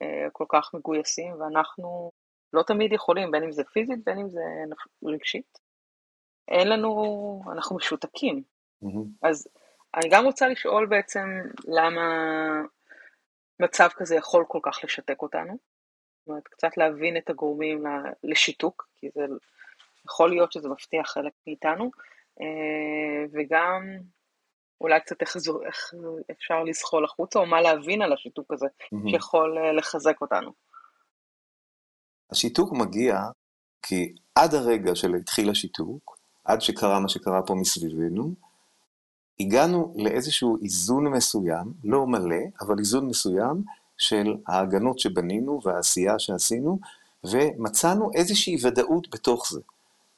[0.02, 2.10] אה, כל כך מגויסים, ואנחנו
[2.52, 4.40] לא תמיד יכולים, בין אם זה פיזית, בין אם זה
[5.04, 5.63] רגשית.
[6.48, 8.42] אין לנו, אנחנו משותקים.
[9.22, 9.48] אז
[9.96, 11.28] אני גם רוצה לשאול בעצם
[11.64, 12.02] למה
[13.60, 15.58] מצב כזה יכול כל כך לשתק אותנו.
[16.20, 17.84] זאת אומרת, קצת להבין את הגורמים
[18.24, 19.20] לשיתוק, כי זה
[20.06, 21.90] יכול להיות שזה מבטיח חלק מאיתנו,
[22.40, 23.82] אה, וגם
[24.80, 25.92] אולי קצת איך, איך
[26.30, 29.10] אפשר לזחול החוצה, או מה להבין על השיתוק הזה, mm-hmm.
[29.10, 30.52] שיכול אה, לחזק אותנו.
[32.32, 33.16] השיתוק מגיע
[33.82, 36.13] כי עד הרגע של התחיל השיתוק,
[36.44, 38.32] עד שקרה מה שקרה פה מסביבנו,
[39.40, 43.62] הגענו לאיזשהו איזון מסוים, לא מלא, אבל איזון מסוים
[43.96, 46.78] של ההגנות שבנינו והעשייה שעשינו,
[47.24, 49.60] ומצאנו איזושהי ודאות בתוך זה.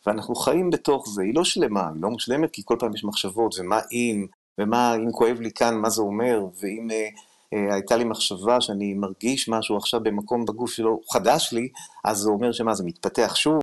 [0.07, 3.55] ואנחנו חיים בתוך זה, היא לא שלמה, היא לא מושלמת כי כל פעם יש מחשבות,
[3.59, 4.27] ומה אם,
[4.59, 7.09] ומה אם כואב לי כאן, מה זה אומר, ואם אה,
[7.53, 11.69] הייתה לי מחשבה שאני מרגיש משהו עכשיו במקום בגוף שלו חדש לי,
[12.05, 13.61] אז זה אומר שמה, זה מתפתח שוב,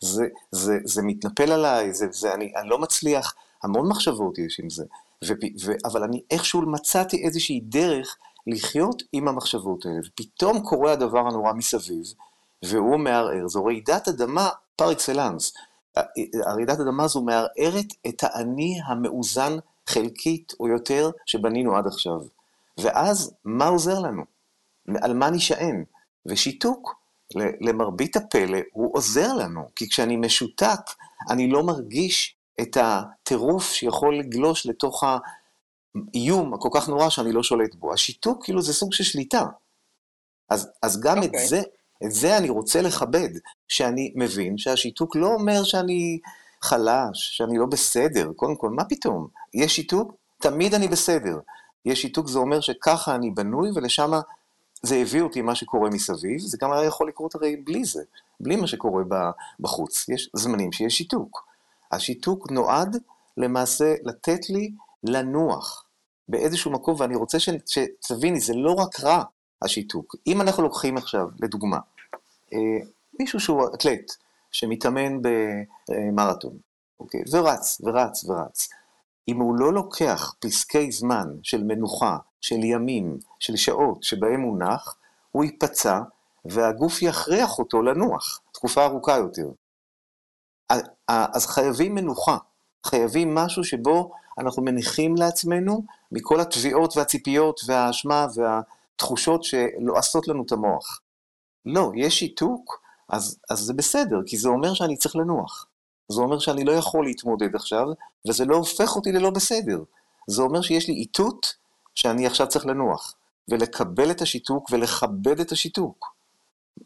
[0.00, 4.70] זה, זה, זה מתנפל עליי, זה, זה, אני, אני לא מצליח, המון מחשבות יש עם
[4.70, 4.84] זה,
[5.24, 5.32] ו,
[5.64, 8.16] ו, אבל אני איכשהו מצאתי איזושהי דרך
[8.46, 12.04] לחיות עם המחשבות האלה, ופתאום קורה הדבר הנורא מסביב,
[12.64, 15.52] והוא מערער, זו רעידת אדמה פר אקסלנס.
[16.46, 22.20] הרעידת אדמה הזו מערערת את האני המאוזן חלקית או יותר שבנינו עד עכשיו.
[22.80, 24.22] ואז מה עוזר לנו?
[25.02, 25.84] על מה נשען?
[26.26, 26.94] ושיתוק,
[27.60, 30.80] למרבית הפלא, הוא עוזר לנו, כי כשאני משותק,
[31.30, 37.74] אני לא מרגיש את הטירוף שיכול לגלוש לתוך האיום הכל כך נורא שאני לא שולט
[37.74, 37.92] בו.
[37.92, 39.46] השיתוק, כאילו, זה סוג של שליטה.
[40.50, 41.24] אז, אז גם okay.
[41.24, 41.48] את אוקיי.
[41.48, 41.62] זה,
[42.06, 43.30] את זה אני רוצה לכבד,
[43.68, 46.18] שאני מבין שהשיתוק לא אומר שאני
[46.62, 48.32] חלש, שאני לא בסדר.
[48.36, 49.28] קודם כל, מה פתאום?
[49.54, 50.12] יש שיתוק?
[50.40, 51.38] תמיד אני בסדר.
[51.84, 54.10] יש שיתוק זה אומר שככה אני בנוי ולשם
[54.82, 58.02] זה הביא אותי מה שקורה מסביב, זה גם היה יכול לקרות הרי בלי זה,
[58.40, 59.02] בלי מה שקורה
[59.60, 60.08] בחוץ.
[60.08, 61.46] יש זמנים שיש שיתוק.
[61.92, 62.96] השיתוק נועד
[63.36, 64.70] למעשה לתת לי
[65.04, 65.84] לנוח
[66.28, 69.22] באיזשהו מקום, ואני רוצה שתביני, זה לא רק רע,
[69.62, 70.16] השיתוק.
[70.26, 71.78] אם אנחנו לוקחים עכשיו, לדוגמה,
[72.52, 72.58] אה,
[73.20, 74.12] מישהו שהוא אתלט,
[74.52, 75.18] שמתאמן
[75.88, 76.58] במרתון,
[77.00, 77.22] אוקיי?
[77.32, 78.68] ורץ, ורץ, ורץ.
[79.28, 84.96] אם הוא לא לוקח פסקי זמן של מנוחה, של ימים, של שעות שבהם הוא נח,
[85.30, 86.00] הוא ייפצע
[86.44, 89.48] והגוף יכריח אותו לנוח תקופה ארוכה יותר.
[91.08, 92.36] אז חייבים מנוחה,
[92.86, 101.00] חייבים משהו שבו אנחנו מניחים לעצמנו מכל התביעות והציפיות והאשמה והתחושות שלועסות לנו את המוח.
[101.66, 105.66] לא, יש שיתוק, אז, אז זה בסדר, כי זה אומר שאני צריך לנוח.
[106.08, 107.86] זה אומר שאני לא יכול להתמודד עכשיו,
[108.28, 109.78] וזה לא הופך אותי ללא בסדר.
[110.26, 111.54] זה אומר שיש לי איתות
[111.94, 113.14] שאני עכשיו צריך לנוח,
[113.48, 116.14] ולקבל את השיתוק ולכבד את השיתוק.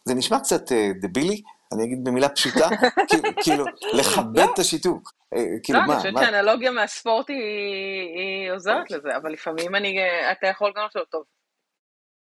[0.04, 2.68] זה נשמע קצת uh, דבילי, אני אגיד במילה פשוטה,
[3.42, 5.12] כאילו, לכבד את השיתוק.
[5.34, 9.96] אה, כאילו, לא, אני חושבת שהאנלוגיה מהספורט היא עוזרת לזה, אבל לפעמים אני,
[10.32, 11.22] אתה יכול גם לחשוב, טוב,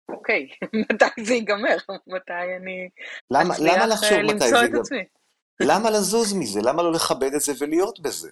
[0.10, 0.48] אוקיי,
[0.92, 1.78] מתי זה ייגמר?
[2.08, 2.90] מתי אני
[3.52, 5.04] אצליח אה, למצוא את עצמי?
[5.68, 6.62] למה לזוז מזה?
[6.62, 8.30] למה לא לכבד את זה ולהיות בזה?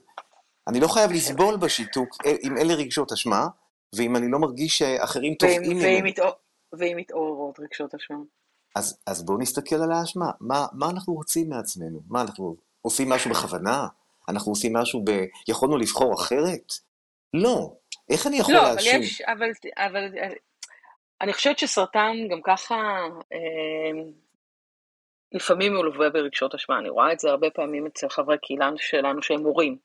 [0.67, 3.47] אני לא חייב לסבול בשיתוק אם אלה רגשות אשמה,
[3.95, 6.11] ואם אני לא מרגיש שאחרים תובעים ממני.
[6.73, 8.17] ואם מתעוררות רגשות אשמה?
[8.75, 10.31] אז, אז בואו נסתכל על האשמה.
[10.39, 12.01] מה, מה אנחנו רוצים מעצמנו?
[12.07, 13.87] מה, אנחנו עושים משהו בכוונה?
[14.29, 15.11] אנחנו עושים משהו ב...
[15.47, 16.73] יכולנו לבחור אחרת?
[17.33, 17.73] לא.
[18.09, 18.91] איך אני יכול לא, להאשים?
[18.91, 19.21] לא, אבל יש...
[19.21, 20.33] אבל, אבל
[21.21, 22.75] אני חושבת שסרטן גם ככה...
[23.33, 24.01] אה,
[25.31, 29.43] לפעמים מלווה ברגשות אשמה, אני רואה את זה הרבה פעמים אצל חברי קהילה שלנו שהם
[29.43, 29.77] הורים,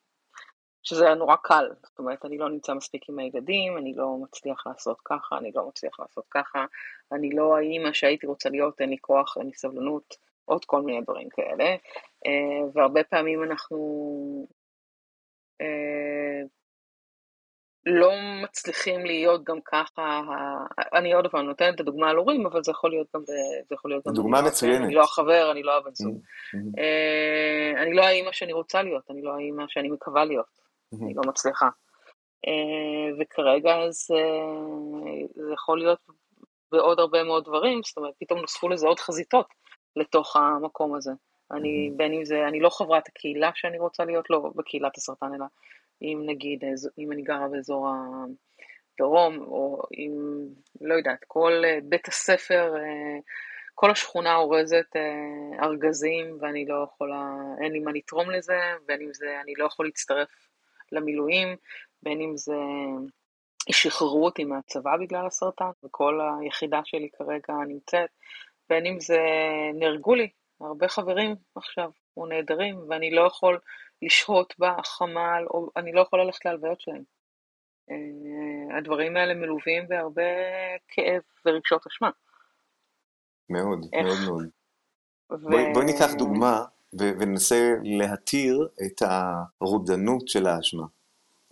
[0.83, 4.97] שזה נורא קל, זאת אומרת, אני לא נמצא מספיק עם הילדים, אני לא מצליח לעשות
[5.05, 6.65] ככה, אני לא מצליח לעשות ככה,
[7.13, 11.01] אני לא האימא שהייתי רוצה להיות, אין לי כוח, אין לי סבלנות, עוד כל מיני
[11.01, 11.65] דברים כאלה,
[12.27, 13.77] אה, והרבה פעמים אנחנו
[15.61, 16.43] אה,
[17.87, 18.11] לא
[18.43, 20.21] מצליחים להיות גם ככה,
[20.95, 23.23] אני עוד פעם נותנת את הדוגמה על הורים, אבל זה יכול להיות גם,
[23.69, 24.15] זה יכול להיות גם...
[24.15, 24.85] דוגמה מצוינת.
[24.85, 26.17] אני לא החבר, אני לא הבן זוג.
[26.17, 26.79] Mm-hmm.
[26.79, 31.05] אה, אני לא האימא שאני רוצה להיות, אני לא האימא שאני מקווה להיות, mm-hmm.
[31.05, 31.69] אני לא מצליחה.
[32.47, 34.23] אה, וכרגע זה,
[35.35, 35.99] זה יכול להיות
[36.73, 39.47] בעוד הרבה מאוד דברים, זאת אומרת, פתאום נוספו לזה עוד חזיתות
[39.97, 41.13] לתוך המקום הזה.
[41.53, 45.45] אני, בין אם זה, אני לא חברת הקהילה שאני רוצה להיות, לא בקהילת הסרטן, אלא
[46.03, 46.65] אם נגיד,
[46.99, 47.89] אם אני גרה באזור
[48.95, 50.13] הדרום, או אם,
[50.81, 53.19] לא יודעת, כל אה, בית הספר, אה,
[53.75, 57.31] כל השכונה אורזת אה, ארגזים, ואני לא יכולה,
[57.61, 60.29] אין לי מה לתרום לזה, בין אם זה, אני לא יכול להצטרף
[60.93, 61.57] למילואים,
[62.03, 62.57] בין אם זה,
[63.73, 68.11] שחררו אותי מהצבא בגלל הסרטן, וכל היחידה שלי כרגע נמצאת,
[68.69, 69.21] בין אם זה,
[69.75, 70.29] נהרגו לי
[70.61, 73.59] הרבה חברים עכשיו, או נהדרים, ואני לא יכול
[74.03, 77.03] לשהות בחמ"ל, או אני לא יכולה ללכת להלוויות שלהם.
[77.91, 80.23] Uh, הדברים האלה מלווים בהרבה
[80.89, 82.11] כאב ורגשות אשמה.
[83.51, 84.07] מאוד, איך?
[84.07, 84.47] מאוד מאוד.
[85.33, 85.51] ו...
[85.51, 89.03] בואי, בואי ניקח דוגמה וננסה להתיר את
[89.61, 90.87] הרודנות של האשמה.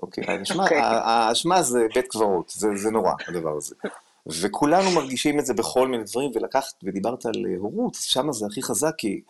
[0.02, 0.66] אוקיי, האשמה, okay.
[0.66, 0.80] אוקיי.
[0.82, 3.74] האשמה זה בית קברות, זה, זה נורא הדבר הזה.
[4.40, 8.94] וכולנו מרגישים את זה בכל מיני דברים, ולקחת, ודיברת על הורות, שם זה הכי חזק,
[8.98, 9.22] כי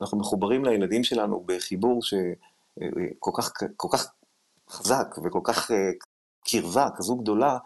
[0.00, 2.14] אנחנו מחוברים לילדים שלנו בחיבור ש...
[3.18, 4.12] כל כך, כל כך
[4.70, 5.76] חזק וכל כך אה,
[6.44, 7.58] קרבה כזו גדולה,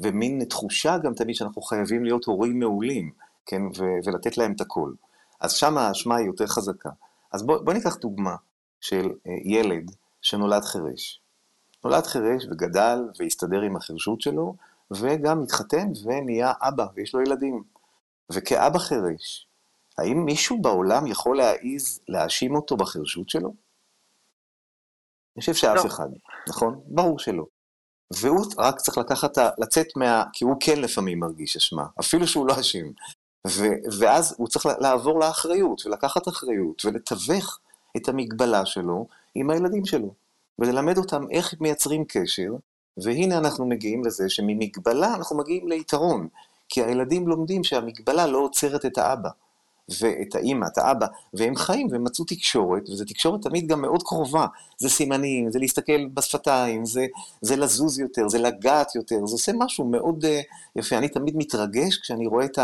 [0.00, 3.10] ומין תחושה גם תמיד שאנחנו חייבים להיות הורים מעולים,
[3.46, 4.92] כן, ו- ולתת להם את הכל.
[5.40, 6.90] אז שם האשמה היא יותר חזקה.
[7.32, 8.36] אז בוא, בוא ניקח דוגמה
[8.80, 9.90] של אה, ילד
[10.22, 11.20] שנולד חירש.
[11.84, 14.54] נולד חירש וגדל והסתדר עם החירשות שלו,
[14.90, 17.62] וגם התחתן ונהיה אבא, ויש לו ילדים.
[18.32, 19.47] וכאבא חירש,
[19.98, 23.48] האם מישהו בעולם יכול להעיז להאשים אותו בחירשות שלו?
[25.36, 25.86] אני חושב שאף לא.
[25.86, 26.08] אחד,
[26.48, 26.80] נכון?
[26.86, 27.44] ברור שלא.
[28.12, 30.24] והוא רק צריך לקחת, לצאת מה...
[30.32, 32.86] כי הוא כן לפעמים מרגיש אשמה, אפילו שהוא לא אשם.
[33.46, 37.58] ו- ואז הוא צריך לעבור לאחריות, ולקחת אחריות, ולתווך
[37.96, 40.14] את המגבלה שלו עם הילדים שלו,
[40.58, 42.52] וללמד אותם איך מייצרים קשר,
[42.96, 46.28] והנה אנחנו מגיעים לזה שממגבלה אנחנו מגיעים ליתרון,
[46.68, 49.30] כי הילדים לומדים שהמגבלה לא עוצרת את האבא.
[50.00, 54.46] ואת האימא, את האבא, והם חיים והם מצאו תקשורת, וזו תקשורת תמיד גם מאוד קרובה.
[54.78, 57.06] זה סימנים, זה להסתכל בשפתיים, זה,
[57.40, 60.28] זה לזוז יותר, זה לגעת יותר, זה עושה משהו מאוד uh,
[60.76, 60.98] יפה.
[60.98, 62.58] אני תמיד מתרגש כשאני רואה את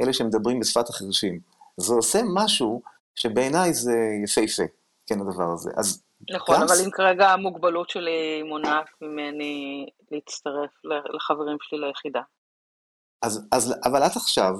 [0.00, 1.38] אלה שמדברים בשפת החרשים.
[1.76, 2.82] זה עושה משהו
[3.14, 4.62] שבעיניי זה יפהפה,
[5.06, 5.70] כן, הדבר הזה.
[5.76, 10.70] אז נכון, אבל אם כרגע המוגבלות שלי מונעת ממני להצטרף
[11.14, 12.20] לחברים שלי ליחידה.
[13.22, 14.54] אז, אז, אבל את עכשיו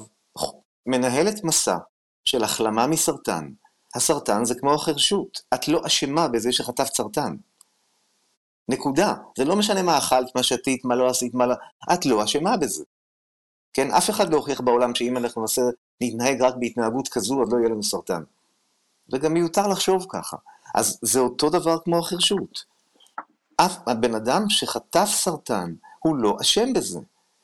[0.86, 1.76] מנהלת מסע
[2.26, 3.50] של החלמה מסרטן.
[3.94, 7.36] הסרטן זה כמו החרשות, את לא אשמה בזה שחטפת סרטן.
[8.68, 9.14] נקודה.
[9.38, 11.54] זה לא משנה מה אכלת, מה שתית, מה לא עשית, מה לא...
[11.92, 12.84] את לא אשמה בזה.
[13.72, 13.90] כן?
[13.90, 15.62] אף אחד לא הוכיח בעולם שאם אנחנו נעשה,
[16.00, 18.22] נתנהג רק בהתנהגות כזו, אז לא יהיה לנו סרטן.
[19.12, 20.36] וגם מיותר לחשוב ככה.
[20.74, 22.64] אז זה אותו דבר כמו החרשות.
[23.56, 27.00] אף הבן אדם שחטף סרטן, הוא לא אשם בזה.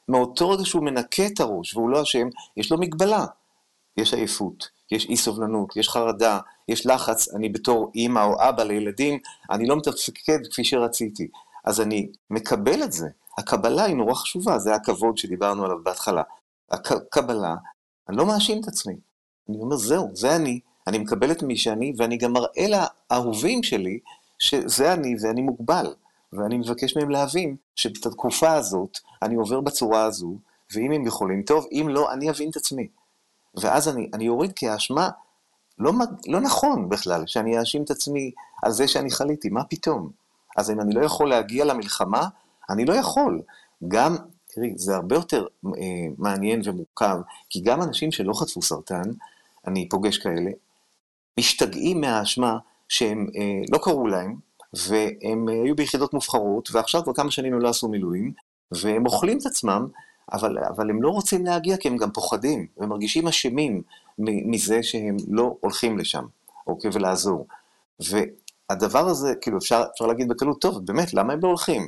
[0.08, 3.26] מאותו רגע שהוא מנקה את הראש והוא לא אשם, יש לו מגבלה.
[3.96, 9.18] יש עייפות, יש אי סובלנות, יש חרדה, יש לחץ, אני בתור אימא או אבא לילדים,
[9.50, 11.28] אני לא מתפקד כפי שרציתי.
[11.64, 13.09] אז אני מקבל את זה.
[13.38, 16.22] הקבלה היא נורא חשובה, זה הכבוד שדיברנו עליו בהתחלה.
[16.70, 17.55] הקבלה,
[18.09, 18.96] אני לא מאשים את עצמי.
[19.48, 22.66] אני אומר, זהו, זה אני, אני מקבל את מי שאני, ואני גם מראה
[23.11, 23.98] לאהובים שלי
[24.38, 25.94] שזה אני ואני מוגבל.
[26.33, 30.38] ואני מבקש מהם להבין שאת התקופה הזאת אני עובר בצורה הזו,
[30.74, 32.88] ואם הם יכולים, טוב, אם לא, אני אבין את עצמי.
[33.54, 35.08] ואז אני, אני אוריד כי האשמה,
[35.78, 35.92] לא,
[36.28, 38.30] לא נכון בכלל שאני אאשים את עצמי
[38.62, 40.10] על זה שאני חליתי, מה פתאום?
[40.56, 42.28] אז אם אני לא יכול להגיע למלחמה,
[42.70, 43.42] אני לא יכול.
[43.88, 45.70] גם, תראי, זה הרבה יותר אה,
[46.18, 47.18] מעניין ומורכב,
[47.50, 49.10] כי גם אנשים שלא חטפו סרטן,
[49.66, 50.50] אני פוגש כאלה,
[51.38, 54.36] משתגעים מהאשמה שהם אה, לא קראו להם,
[54.88, 58.32] והם אה, היו ביחידות מובחרות, ועכשיו כבר כמה שנים הם לא עשו מילואים,
[58.72, 59.88] והם אוכלים את עצמם,
[60.32, 63.82] אבל, אבל הם לא רוצים להגיע כי הם גם פוחדים, והם מרגישים אשמים
[64.18, 66.24] מזה שהם לא הולכים לשם,
[66.66, 67.46] אוקיי, ולעזור.
[68.00, 71.87] והדבר הזה, כאילו, אפשר, אפשר להגיד בקלות, טוב, באמת, למה הם לא הולכים?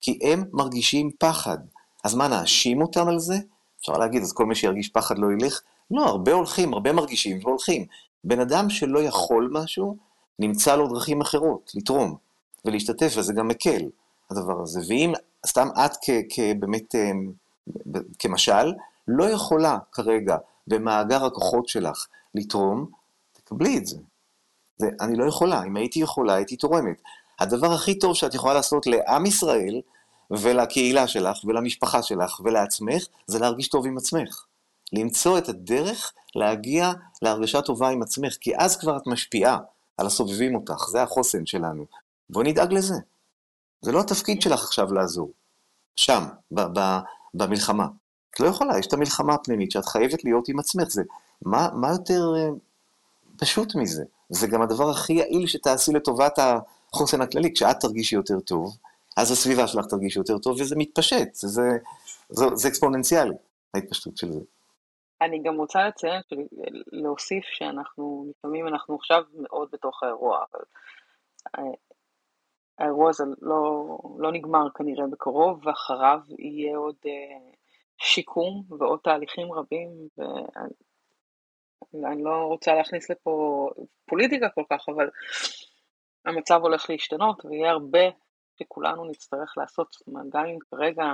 [0.00, 1.58] כי הם מרגישים פחד.
[2.04, 3.34] אז מה, נאשים אותם על זה?
[3.80, 5.60] אפשר להגיד, אז כל מי שירגיש פחד לא ילך?
[5.90, 7.86] לא, הרבה הולכים, הרבה מרגישים והולכים.
[8.24, 9.96] בן אדם שלא יכול משהו,
[10.38, 12.16] נמצא לו דרכים אחרות, לתרום
[12.64, 13.82] ולהשתתף, וזה גם מקל,
[14.30, 14.80] הדבר הזה.
[14.88, 15.12] ואם
[15.46, 15.92] סתם את
[16.30, 17.10] כבאמת, אה,
[18.18, 18.72] כמשל,
[19.08, 22.86] לא יכולה כרגע במאגר הכוחות שלך לתרום,
[23.32, 23.96] תקבלי את זה.
[24.80, 27.02] ואני לא יכולה, אם הייתי יכולה, הייתי תורמת.
[27.40, 29.80] הדבר הכי טוב שאת יכולה לעשות לעם ישראל,
[30.30, 34.44] ולקהילה שלך, ולמשפחה שלך, ולעצמך, זה להרגיש טוב עם עצמך.
[34.92, 39.58] למצוא את הדרך להגיע להרגשה טובה עם עצמך, כי אז כבר את משפיעה
[39.96, 41.84] על הסובבים אותך, זה החוסן שלנו.
[42.30, 42.94] בואי נדאג לזה.
[43.80, 45.30] זה לא התפקיד שלך עכשיו לעזור.
[45.96, 46.98] שם, ב- ב-
[47.34, 47.86] במלחמה.
[48.30, 50.88] את לא יכולה, יש את המלחמה הפנימית שאת חייבת להיות עם עצמך.
[50.88, 51.02] זה,
[51.42, 52.58] מה, מה יותר uh,
[53.38, 54.04] פשוט מזה?
[54.28, 57.54] זה גם הדבר הכי יעיל שתעשי לטובת החוסן הכללי.
[57.54, 58.76] כשאת תרגישי יותר טוב,
[59.16, 61.70] אז הסביבה שלך תרגיש יותר טוב, וזה מתפשט, זה, זה,
[62.28, 63.34] זה, זה אקספוננציאלי,
[63.74, 64.40] ההתפשטות של זה.
[65.22, 66.20] אני גם רוצה לציין,
[66.92, 70.64] להוסיף שאנחנו, לפעמים אנחנו עכשיו מאוד בתוך האירוע, אבל
[71.58, 71.72] אה,
[72.78, 77.50] האירוע הזה לא, לא נגמר כנראה בקרוב, ואחריו יהיה עוד אה,
[77.98, 79.90] שיקום ועוד תהליכים רבים,
[82.02, 83.68] ואני לא רוצה להכניס לפה
[84.06, 85.10] פוליטיקה כל כך, אבל
[86.24, 88.00] המצב הולך להשתנות, ויהיה הרבה
[88.58, 89.96] שכולנו נצטרך לעשות,
[90.28, 91.04] גם אם כרגע.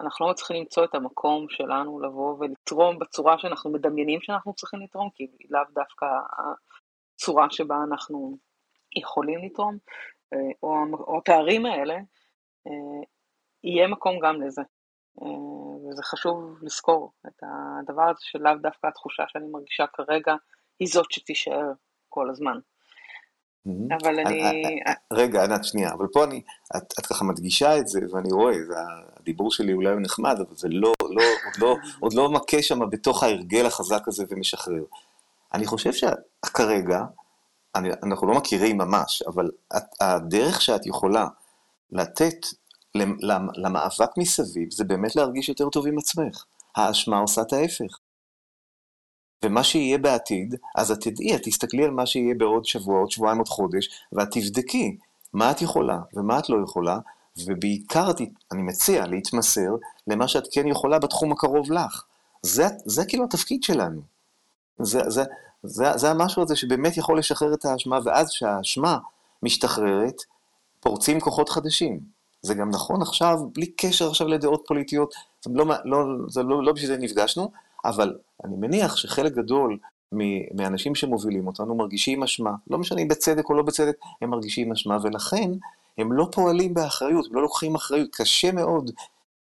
[0.00, 5.10] אנחנו לא מצליחים למצוא את המקום שלנו לבוא ולתרום בצורה שאנחנו מדמיינים שאנחנו צריכים לתרום,
[5.14, 6.06] כי לאו דווקא
[7.16, 8.38] הצורה שבה אנחנו
[8.96, 9.78] יכולים לתרום,
[10.62, 11.94] או, או התארים האלה,
[12.66, 13.02] אה,
[13.64, 14.62] יהיה מקום גם לזה.
[15.22, 20.34] אה, וזה חשוב לזכור את הדבר הזה שלאו דווקא התחושה שאני מרגישה כרגע
[20.78, 21.72] היא זאת שתישאר
[22.08, 22.58] כל הזמן.
[24.02, 24.80] אבל אני...
[25.12, 26.42] רגע, ענת, שנייה, אבל פה אני,
[26.76, 28.54] את, את ככה מדגישה את זה, ואני רואה,
[29.16, 32.90] הדיבור שלי אולי הוא נחמד, אבל זה לא, לא, עוד לא, עוד לא מכה שם
[32.90, 34.82] בתוך ההרגל החזק הזה ומשחרר.
[35.54, 37.04] אני חושב שכרגע,
[37.74, 41.26] אני, אנחנו לא מכירים ממש, אבל את, הדרך שאת יכולה
[41.90, 42.46] לתת
[43.56, 46.44] למאבק מסביב, זה באמת להרגיש יותר טוב עם עצמך.
[46.76, 47.98] האשמה עושה את ההפך.
[49.44, 53.38] ומה שיהיה בעתיד, אז את תדעי, את תסתכלי על מה שיהיה בעוד שבוע, עוד שבועיים,
[53.38, 54.96] עוד חודש, ואת תבדקי
[55.32, 56.98] מה את יכולה ומה את לא יכולה,
[57.46, 58.10] ובעיקר
[58.52, 59.70] אני מציע להתמסר
[60.06, 62.04] למה שאת כן יכולה בתחום הקרוב לך.
[62.42, 64.00] זה, זה כאילו התפקיד שלנו.
[64.78, 65.24] זה, זה,
[65.62, 68.98] זה, זה המשהו הזה שבאמת יכול לשחרר את האשמה, ואז כשהאשמה
[69.42, 70.22] משתחררת,
[70.80, 72.00] פורצים כוחות חדשים.
[72.42, 76.72] זה גם נכון עכשיו, בלי קשר עכשיו לדעות פוליטיות, זה לא, לא, זה לא, לא
[76.72, 77.50] בשביל זה נפגשנו,
[77.84, 79.78] אבל אני מניח שחלק גדול
[80.54, 84.98] מאנשים שמובילים אותנו מרגישים אשמה, לא משנה אם בצדק או לא בצדק, הם מרגישים אשמה,
[85.02, 85.50] ולכן
[85.98, 88.08] הם לא פועלים באחריות, הם לא לוקחים אחריות.
[88.12, 88.90] קשה מאוד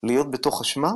[0.02, 0.92] להיות בתוך אשמה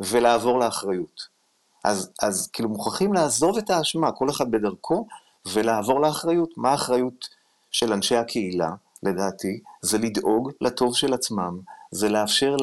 [0.00, 1.37] ולעבור לאחריות.
[1.84, 5.06] אז, אז כאילו מוכרחים לעזוב את האשמה, כל אחד בדרכו,
[5.52, 6.50] ולעבור לאחריות.
[6.56, 7.28] מה האחריות
[7.70, 8.70] של אנשי הקהילה,
[9.02, 9.60] לדעתי?
[9.82, 11.60] זה לדאוג לטוב של עצמם,
[11.90, 12.56] זה לאפשר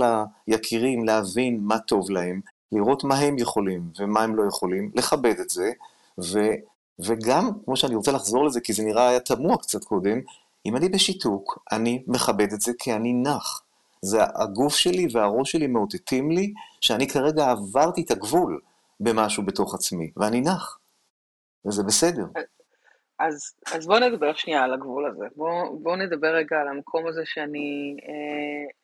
[0.48, 5.50] ליקירים להבין מה טוב להם, לראות מה הם יכולים ומה הם לא יכולים, לכבד את
[5.50, 5.72] זה,
[6.20, 6.40] ו,
[7.00, 10.20] וגם, כמו שאני רוצה לחזור לזה, כי זה נראה היה תמוה קצת קודם,
[10.66, 13.62] אם אני בשיתוק, אני מכבד את זה כי אני נח.
[14.02, 18.60] זה הגוף שלי והראש שלי מאותתים לי שאני כרגע עברתי את הגבול
[19.00, 20.80] במשהו בתוך עצמי, ואני נח.
[21.66, 22.26] וזה בסדר.
[23.20, 25.26] אז, אז בואו נדבר שנייה על הגבול הזה.
[25.36, 27.98] בואו בוא נדבר רגע על המקום הזה שאני...
[28.08, 28.76] אה,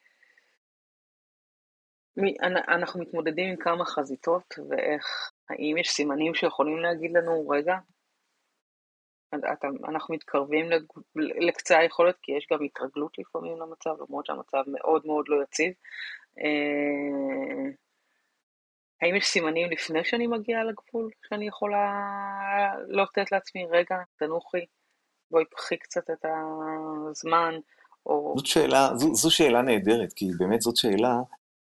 [2.68, 7.76] אנחנו מתמודדים עם כמה חזיתות, ואיך, האם יש סימנים שיכולים להגיד לנו, רגע,
[9.90, 10.70] אנחנו מתקרבים
[11.16, 15.74] לקצה היכולת, כי יש גם התרגלות לפעמים למצב, למרות שהמצב מאוד מאוד לא יציב.
[16.40, 17.72] אה,
[19.02, 21.92] האם יש סימנים לפני שאני מגיעה לגבול, שאני יכולה
[22.88, 24.66] לאותת לעצמי, רגע, תנוחי,
[25.32, 26.26] בואי קחי קצת את
[27.10, 27.54] הזמן,
[28.06, 28.34] או...
[28.38, 31.20] זאת שאלה, זו, זו שאלה נהדרת, כי באמת זאת שאלה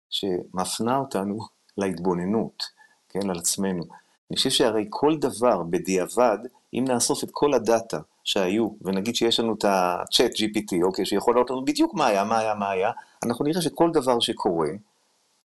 [0.10, 1.39] שמפנה אותנו
[1.78, 2.63] להתבוננות,
[3.10, 3.84] כן, על עצמנו.
[4.32, 6.38] אני חושב שהרי כל דבר בדיעבד,
[6.73, 11.49] אם נאסוף את כל הדאטה שהיו, ונגיד שיש לנו את ה-chat GPT, אוקיי, שיכול לראות
[11.49, 12.91] לנו בדיוק מה היה, מה היה, מה היה,
[13.25, 14.69] אנחנו נראה שכל דבר שקורה,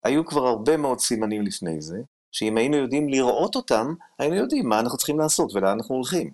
[0.04, 2.00] היו כבר הרבה מאוד סימנים לפני זה,
[2.32, 6.30] שאם היינו יודעים לראות אותם, היינו יודעים מה אנחנו צריכים לעשות ולאן אנחנו הולכים.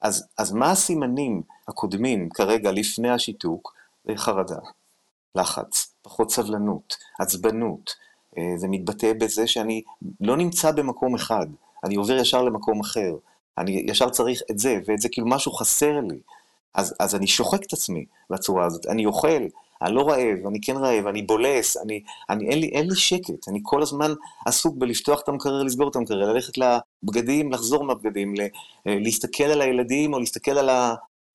[0.00, 3.80] אז, אז מה הסימנים הקודמים כרגע לפני השיתוק?
[4.16, 4.58] חרדה,
[5.34, 7.94] לחץ, פחות סבלנות, עצבנות.
[8.38, 9.82] אה, זה מתבטא בזה שאני
[10.20, 11.46] לא נמצא במקום אחד,
[11.84, 13.16] אני עובר ישר למקום אחר.
[13.58, 16.20] אני ישר צריך את זה ואת זה, כאילו משהו חסר לי.
[16.74, 19.42] אז, אז אני שוחק את עצמי בצורה הזאת, אני אוכל,
[19.82, 23.48] אני לא רעב, אני כן רעב, אני בולס, אני, אני, אין, לי, אין לי שקט,
[23.48, 24.12] אני כל הזמן
[24.46, 28.34] עסוק בלפתוח את המקרר, לסגור את המקרר, ללכת לבגדים, לחזור מהבגדים,
[28.86, 30.70] אה, להסתכל על הילדים, או להסתכל על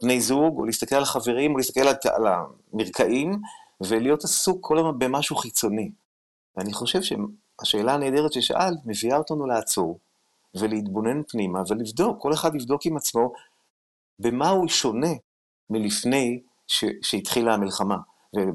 [0.03, 3.39] בני זוג, או להסתכל על החברים, או להסתכל על, על המרקעים,
[3.81, 5.91] ולהיות עסוק כל הזמן במשהו חיצוני.
[6.58, 9.99] ואני חושב שהשאלה הנהדרת ששאלת מביאה אותנו לעצור,
[10.55, 13.34] ולהתבונן פנימה, ולבדוק, כל אחד יבדוק עם עצמו
[14.19, 15.13] במה הוא שונה
[15.69, 17.97] מלפני ש, שהתחילה המלחמה.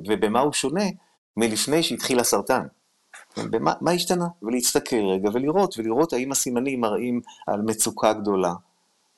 [0.09, 0.85] ובמה הוא שונה
[1.37, 2.67] מלפני שהתחיל הסרטן.
[3.37, 4.27] במה, מה השתנה?
[4.43, 8.55] ולהסתכל רגע ולראות, ולראות האם הסימנים מראים על מצוקה גדולה,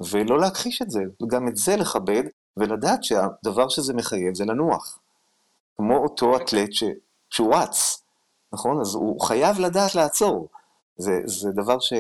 [0.01, 2.23] ולא להכחיש את זה, וגם את זה לכבד,
[2.57, 4.99] ולדעת שהדבר שזה מחייב זה לנוח.
[5.77, 6.85] כמו אותו אתלט ש...
[7.31, 8.03] שהוא רץ,
[8.53, 8.81] נכון?
[8.81, 10.49] אז הוא חייב לדעת לעצור.
[10.97, 11.93] זה, זה דבר ש...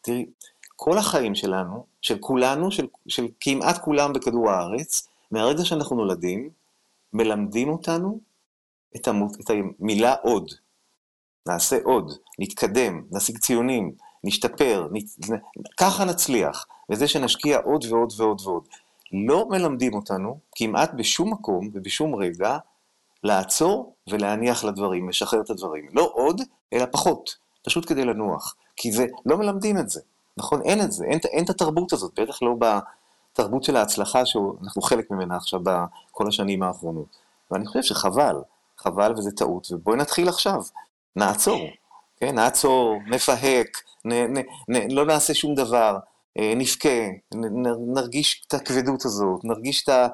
[0.00, 0.26] תראי,
[0.76, 6.50] כל החיים שלנו, של כולנו, של, של כמעט כולם בכדור הארץ, מהרגע שאנחנו נולדים,
[7.14, 8.20] מלמדים אותנו
[8.96, 10.50] את, המות, את המילה עוד.
[11.46, 13.92] נעשה עוד, נתקדם, נשיג ציונים,
[14.24, 15.04] נשתפר, נת...
[15.76, 18.68] ככה נצליח, וזה שנשקיע עוד ועוד ועוד ועוד.
[19.12, 22.58] לא מלמדים אותנו כמעט בשום מקום ובשום רגע
[23.24, 25.88] לעצור ולהניח לדברים, לשחרר את הדברים.
[25.92, 26.40] לא עוד,
[26.72, 28.54] אלא פחות, פשוט כדי לנוח.
[28.76, 30.00] כי זה, לא מלמדים את זה,
[30.36, 30.62] נכון?
[30.62, 32.54] אין את זה, אין, אין את התרבות הזאת, בטח לא
[33.34, 37.16] תרבות של ההצלחה שאנחנו חלק ממנה עכשיו בכל השנים האחרונות.
[37.50, 38.36] ואני חושב שחבל,
[38.78, 40.62] חבל וזה טעות, ובואי נתחיל עכשיו,
[41.16, 41.60] נעצור,
[42.16, 43.68] כן, נעצור, נפהק,
[44.04, 45.98] נ, נ, נ, לא נעשה שום דבר,
[46.38, 47.08] אה, נבכה,
[47.94, 50.08] נרגיש את הכבדות הזאת, נרגיש את, ה,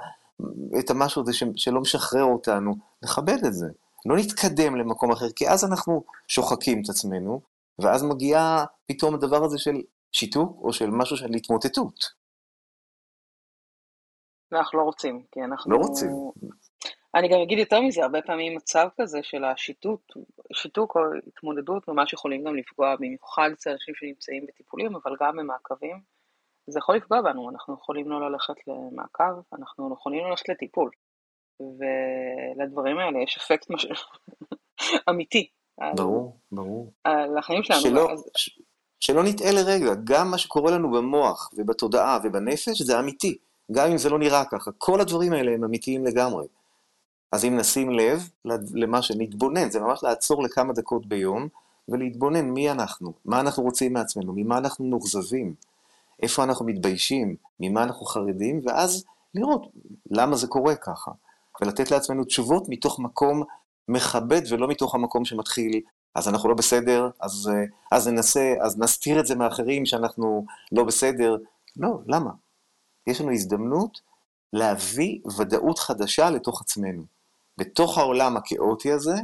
[0.78, 3.66] את המשהו הזה שלא משחרר אותנו, נכבד את זה.
[4.06, 7.40] לא נתקדם למקום אחר, כי אז אנחנו שוחקים את עצמנו,
[7.78, 9.76] ואז מגיע פתאום הדבר הזה של
[10.12, 12.19] שיתוק, או של משהו של התמוטטות.
[14.52, 15.72] ואנחנו לא רוצים, כי אנחנו...
[15.72, 16.10] לא רוצים.
[17.14, 20.02] אני גם אגיד יותר מזה, הרבה פעמים מצב כזה של השיתוק,
[20.52, 26.00] שיתוק או התמודדות ממש יכולים גם לפגוע, במיוחד אצל אנשים שנמצאים בטיפולים, אבל גם במעקבים.
[26.66, 30.90] זה יכול לפגוע בנו, אנחנו יכולים לא ללכת למעקב, אנחנו יכולים ללכת לטיפול.
[31.60, 33.86] ולדברים האלה יש אפקט מש...
[35.10, 35.48] אמיתי.
[35.96, 36.92] ברור, ברור.
[37.04, 37.80] על החיים שלנו.
[37.80, 38.24] שלא, אז...
[39.00, 43.38] שלא נטעה לרגע, גם מה שקורה לנו במוח ובתודעה ובנפש זה אמיתי.
[43.72, 46.46] גם אם זה לא נראה ככה, כל הדברים האלה הם אמיתיים לגמרי.
[47.32, 48.28] אז אם נשים לב
[48.74, 51.48] למה שנתבונן, זה ממש לעצור לכמה דקות ביום
[51.88, 55.54] ולהתבונן מי אנחנו, מה אנחנו רוצים מעצמנו, ממה אנחנו מאוכזבים,
[56.22, 59.72] איפה אנחנו מתביישים, ממה אנחנו חרדים, ואז לראות
[60.10, 61.10] למה זה קורה ככה,
[61.62, 63.42] ולתת לעצמנו תשובות מתוך מקום
[63.88, 65.80] מכבד ולא מתוך המקום שמתחיל,
[66.14, 67.50] אז אנחנו לא בסדר, אז,
[67.92, 71.36] אז ננסה, אז נסתיר את זה מאחרים שאנחנו לא בסדר.
[71.76, 72.30] לא, למה?
[73.06, 74.00] יש לנו הזדמנות
[74.52, 77.02] להביא ודאות חדשה לתוך עצמנו.
[77.58, 79.14] בתוך העולם הכאוטי הזה,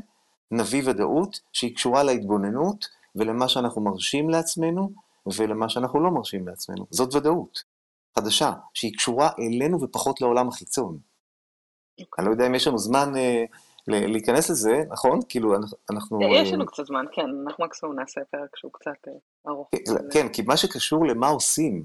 [0.51, 4.91] נביא ודאות שהיא קשורה להתבוננות ולמה שאנחנו מרשים לעצמנו
[5.39, 6.87] ולמה שאנחנו לא מרשים לעצמנו.
[6.91, 7.63] זאת ודאות
[8.19, 10.99] חדשה, שהיא קשורה אלינו ופחות לעולם החיצון.
[12.19, 13.45] אני לא יודע אם יש לנו זמן אה,
[13.89, 15.21] להיכנס לזה, נכון?
[15.29, 15.55] כאילו,
[15.91, 16.19] אנחנו...
[16.35, 19.09] יש לנו קצת זמן, כן, אנחנו מקסימום נעשה פרק שהוא קצת
[19.49, 19.71] ארוך.
[20.13, 21.85] כן, כי מה שקשור למה עושים,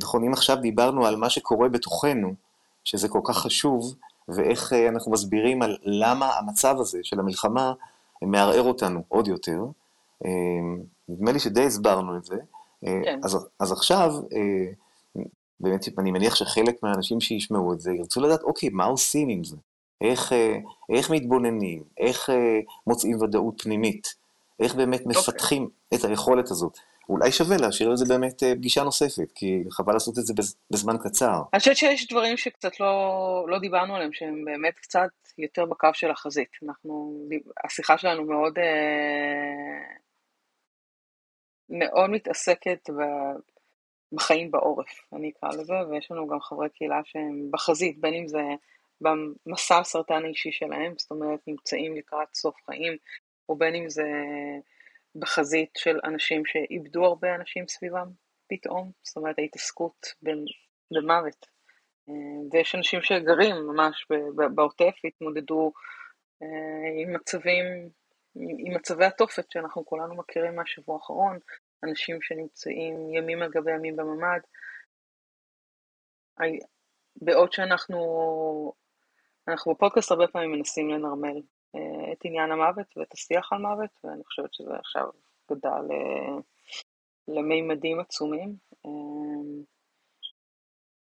[0.00, 2.34] נכון, אם עכשיו דיברנו על מה שקורה בתוכנו,
[2.84, 3.94] שזה כל כך חשוב,
[4.28, 7.72] ואיך אנחנו מסבירים על למה המצב הזה של המלחמה
[8.22, 9.64] מערער אותנו עוד יותר,
[11.08, 12.36] נדמה לי שדי הסברנו את זה.
[12.80, 13.20] כן.
[13.24, 14.14] אז, אז עכשיו,
[15.60, 19.56] באמת, אני מניח שחלק מהאנשים שישמעו את זה ירצו לדעת, אוקיי, מה עושים עם זה?
[20.00, 20.32] איך,
[20.88, 21.82] איך מתבוננים?
[21.98, 22.30] איך
[22.86, 24.14] מוצאים ודאות פנימית?
[24.60, 25.20] איך באמת אוקיי.
[25.20, 25.96] מפתחים okay.
[25.96, 26.78] את היכולת הזאת?
[27.12, 30.34] אולי שווה להשאיר לזה באמת פגישה נוספת, כי חבל לעשות את זה
[30.70, 31.42] בזמן קצר.
[31.52, 35.08] אני חושבת שיש דברים שקצת לא, לא דיברנו עליהם, שהם באמת קצת
[35.38, 36.48] יותר בקו של החזית.
[36.66, 37.14] אנחנו,
[37.64, 38.58] השיחה שלנו מאוד,
[41.68, 42.90] מאוד מתעסקת
[44.12, 48.42] בחיים בעורף, אני אקרא לזה, ויש לנו גם חברי קהילה שהם בחזית, בין אם זה
[49.00, 52.96] במסע הסרטן האישי שלהם, זאת אומרת נמצאים לקראת סוף חיים,
[53.48, 54.04] או בין אם זה
[55.16, 58.08] בחזית של אנשים שאיבדו הרבה אנשים סביבם
[58.48, 60.06] פתאום, זאת אומרת ההתעסקות
[60.90, 61.46] במוות.
[62.52, 64.06] ויש אנשים שגרים ממש
[64.54, 65.72] בעוטף, התמודדו
[66.42, 67.64] אה, עם מצבים,
[68.36, 71.38] עם מצבי התופת שאנחנו כולנו מכירים מהשבוע האחרון,
[71.84, 74.40] אנשים שנמצאים ימים על גבי ימים בממ"ד.
[77.16, 77.98] בעוד שאנחנו,
[79.48, 81.40] אנחנו בפודקאסט הרבה פעמים מנסים לנרמל אה,
[82.12, 85.04] את עניין המוות ואת השיח על מוות, ואני חושבת שזה עכשיו
[85.50, 86.36] גדל אה,
[87.28, 88.54] למימדים עצומים.
[88.86, 88.90] אה,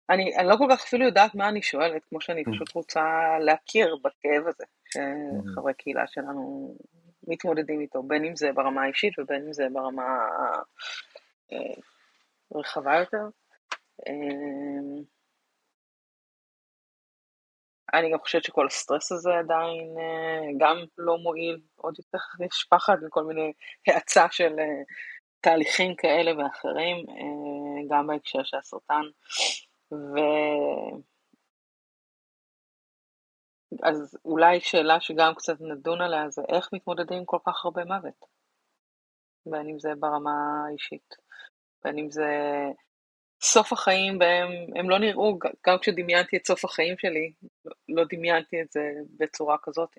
[0.09, 3.03] אני, אני לא כל כך אפילו יודעת מה אני שואלת, כמו שאני פשוט רוצה
[3.39, 6.75] להכיר בכאב הזה שחברי קהילה שלנו
[7.27, 10.17] מתמודדים איתו, בין אם זה ברמה האישית ובין אם זה ברמה
[12.55, 13.27] רחבה יותר.
[17.93, 22.97] אני גם חושבת שכל הסטרס הזה עדיין אה, גם לא מועיל, עוד יותר יש פחד
[23.07, 23.53] וכל מיני
[23.87, 24.83] האצה של אה,
[25.41, 29.03] תהליכים כאלה ואחרים, אה, גם בהקשר של הסרטן.
[29.91, 30.17] ו...
[33.83, 38.25] אז אולי שאלה שגם קצת נדון עליה זה איך מתמודדים עם כל כך הרבה מוות,
[39.45, 40.31] בין אם זה ברמה
[40.67, 41.15] האישית,
[41.83, 42.25] בין אם זה
[43.41, 47.31] סוף החיים בהם, הם לא נראו, גם כשדמיינתי את סוף החיים שלי,
[47.89, 48.81] לא דמיינתי את זה
[49.19, 49.89] בצורה כזאת.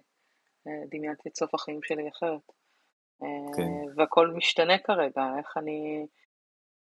[0.66, 2.52] אה, דמיינתי את סוף החיים שלי אחרת.
[3.22, 4.00] אה, כן.
[4.00, 6.06] והכל משתנה כרגע, איך אני,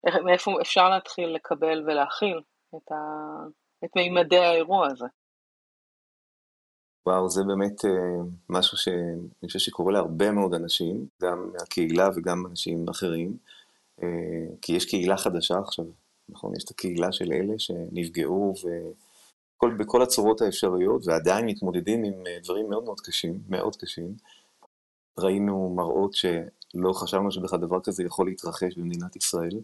[0.07, 2.41] איך, מאיפה אפשר להתחיל לקבל ולהכיל
[2.77, 2.97] את, ה,
[3.85, 5.07] את מימדי האירוע הזה.
[7.07, 7.89] וואו, זה באמת uh,
[8.49, 13.37] משהו שאני חושב שקורה להרבה מאוד אנשים, גם מהקהילה וגם אנשים אחרים,
[14.63, 15.85] כי יש קהילה חדשה עכשיו,
[16.33, 16.57] נכון?
[16.57, 18.55] יש את הקהילה של אלה שנפגעו
[19.57, 24.15] וכל, בכל הצורות האפשריות, ועדיין מתמודדים עם אה, דברים מאוד מאוד קשים, מאוד קשים.
[25.19, 29.61] ראינו מראות שלא חשבנו שבכלל דבר כזה יכול להתרחש במדינת ישראל,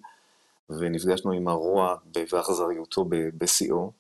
[0.70, 1.96] ונפגשנו עם הרוע
[2.32, 3.04] ואכזריותו
[3.38, 3.92] בשיאו,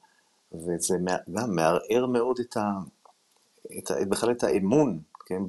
[0.52, 0.96] וזה
[1.32, 2.70] גם מערער מאוד את ה...
[3.78, 3.94] את ה...
[4.08, 5.42] בכלל את האמון, כן,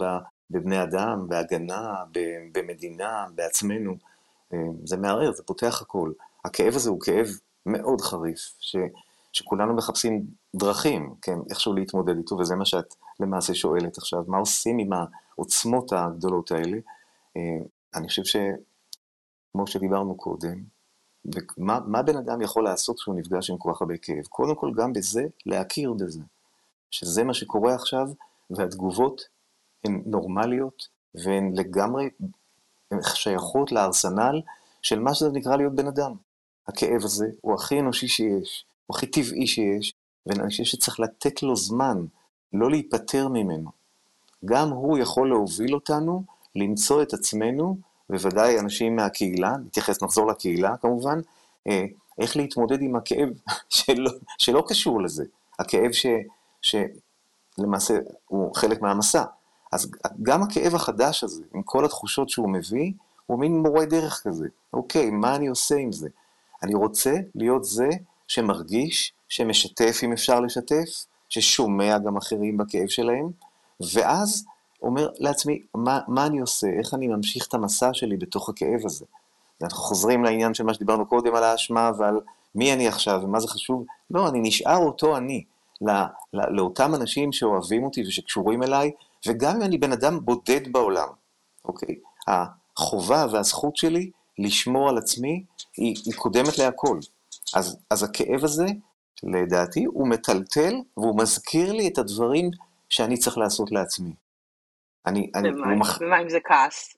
[0.51, 2.03] בבני אדם, בהגנה,
[2.51, 3.95] במדינה, בעצמנו.
[4.53, 6.11] אה, זה מערער, זה פותח הכל.
[6.45, 7.27] הכאב הזה הוא כאב
[7.65, 8.75] מאוד חריף, ש,
[9.33, 10.25] שכולנו מחפשים
[10.55, 15.93] דרכים, כן, איכשהו להתמודד איתו, וזה מה שאת למעשה שואלת עכשיו, מה עושים עם העוצמות
[15.93, 16.77] הגדולות האלה?
[17.37, 17.41] אה,
[17.95, 20.63] אני חושב שכמו שדיברנו קודם,
[21.25, 24.25] ומה, מה בן אדם יכול לעשות כשהוא נפגש עם כל כך הרבה כאב?
[24.29, 26.21] קודם כל, גם בזה, להכיר בזה,
[26.91, 28.07] שזה מה שקורה עכשיו,
[28.49, 29.21] והתגובות
[29.83, 32.09] הן נורמליות, והן לגמרי
[33.03, 34.41] שייכות לארסנל
[34.81, 36.26] של מה שזה נקרא להיות בן אדם.
[36.67, 39.93] הכאב הזה הוא הכי אנושי שיש, הוא הכי טבעי שיש,
[40.25, 42.05] ואני חושב שצריך לתת לו זמן,
[42.53, 43.69] לא להיפטר ממנו.
[44.45, 46.23] גם הוא יכול להוביל אותנו
[46.55, 47.77] למצוא את עצמנו,
[48.09, 51.19] בוודאי אנשים מהקהילה, נתייחס, נחזור לקהילה כמובן,
[51.67, 51.85] אה,
[52.19, 53.29] איך להתמודד עם הכאב
[53.69, 55.25] שלא, שלא קשור לזה,
[55.59, 56.05] הכאב ש,
[56.61, 59.23] שלמעשה הוא חלק מהמסע.
[59.71, 59.91] אז
[60.23, 62.91] גם הכאב החדש הזה, עם כל התחושות שהוא מביא,
[63.25, 64.47] הוא מין מורה דרך כזה.
[64.73, 66.09] אוקיי, מה אני עושה עם זה?
[66.63, 67.89] אני רוצה להיות זה
[68.27, 73.29] שמרגיש, שמשתף אם אפשר לשתף, ששומע גם אחרים בכאב שלהם,
[73.93, 74.45] ואז
[74.81, 76.67] אומר לעצמי, מה, מה אני עושה?
[76.79, 79.05] איך אני ממשיך את המסע שלי בתוך הכאב הזה?
[79.61, 82.19] ואנחנו חוזרים לעניין של מה שדיברנו קודם על האשמה ועל
[82.55, 83.85] מי אני עכשיו ומה זה חשוב.
[84.11, 85.43] לא, אני נשאר אותו אני,
[85.81, 85.93] לא,
[86.33, 88.91] לא, לאותם אנשים שאוהבים אותי ושקשורים אליי,
[89.27, 91.07] וגם אם אני בן אדם בודד בעולם,
[91.65, 91.95] אוקיי?
[92.27, 95.45] החובה והזכות שלי לשמור על עצמי
[95.77, 96.99] היא, היא קודמת להכל.
[97.55, 98.65] אז, אז הכאב הזה,
[99.23, 102.49] לדעתי, הוא מטלטל והוא מזכיר לי את הדברים
[102.89, 104.13] שאני צריך לעשות לעצמי.
[105.05, 106.01] אני, אני, ומה, מח...
[106.01, 106.97] ומה אם זה כעס?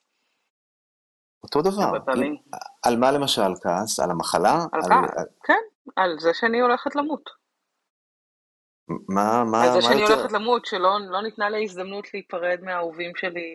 [1.44, 1.92] אותו דבר.
[2.16, 2.36] אם,
[2.84, 4.00] על מה למשל כעס?
[4.00, 4.66] על המחלה?
[4.72, 5.26] על, על כעס, על...
[5.44, 5.64] כן,
[5.96, 7.30] על זה שאני הולכת למות.
[9.10, 10.14] מה, מה, על זה מה שאני יותר?
[10.14, 13.52] הולכת למות, שלא לא ניתנה לי הזדמנות להיפרד מהאהובים שלי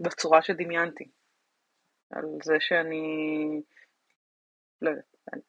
[0.00, 1.04] בצורה שדמיינתי.
[2.12, 3.62] על זה שאני...
[4.82, 5.42] לא יודעת, אני,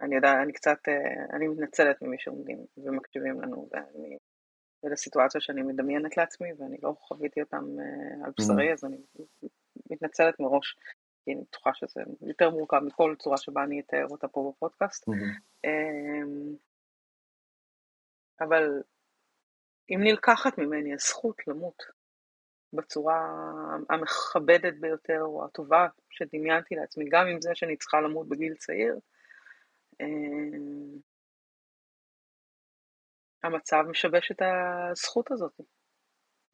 [0.00, 4.18] אני יודעת, אני קצת, אה, אני מתנצלת ממי שעומדים ומקשיבים לנו, ואני,
[4.84, 8.72] אלה סיטואציות שאני מדמיינת לעצמי, ואני לא חוויתי אותן אה, על בשרי, mm-hmm.
[8.72, 8.96] אז אני
[9.90, 10.76] מתנצלת מראש,
[11.24, 15.08] כי אני בטוחה שזה יותר מורכב מכל צורה שבה אני אתאר אותה פה בפודקאסט.
[15.08, 15.66] Mm-hmm.
[18.40, 18.82] אבל
[19.90, 21.82] אם נלקחת ממני הזכות למות
[22.72, 23.20] בצורה
[23.90, 28.98] המכבדת ביותר או הטובה שדמיינתי לעצמי, גם עם זה שאני צריכה למות בגיל צעיר,
[30.00, 30.06] אה,
[33.44, 35.60] המצב משבש את הזכות הזאת,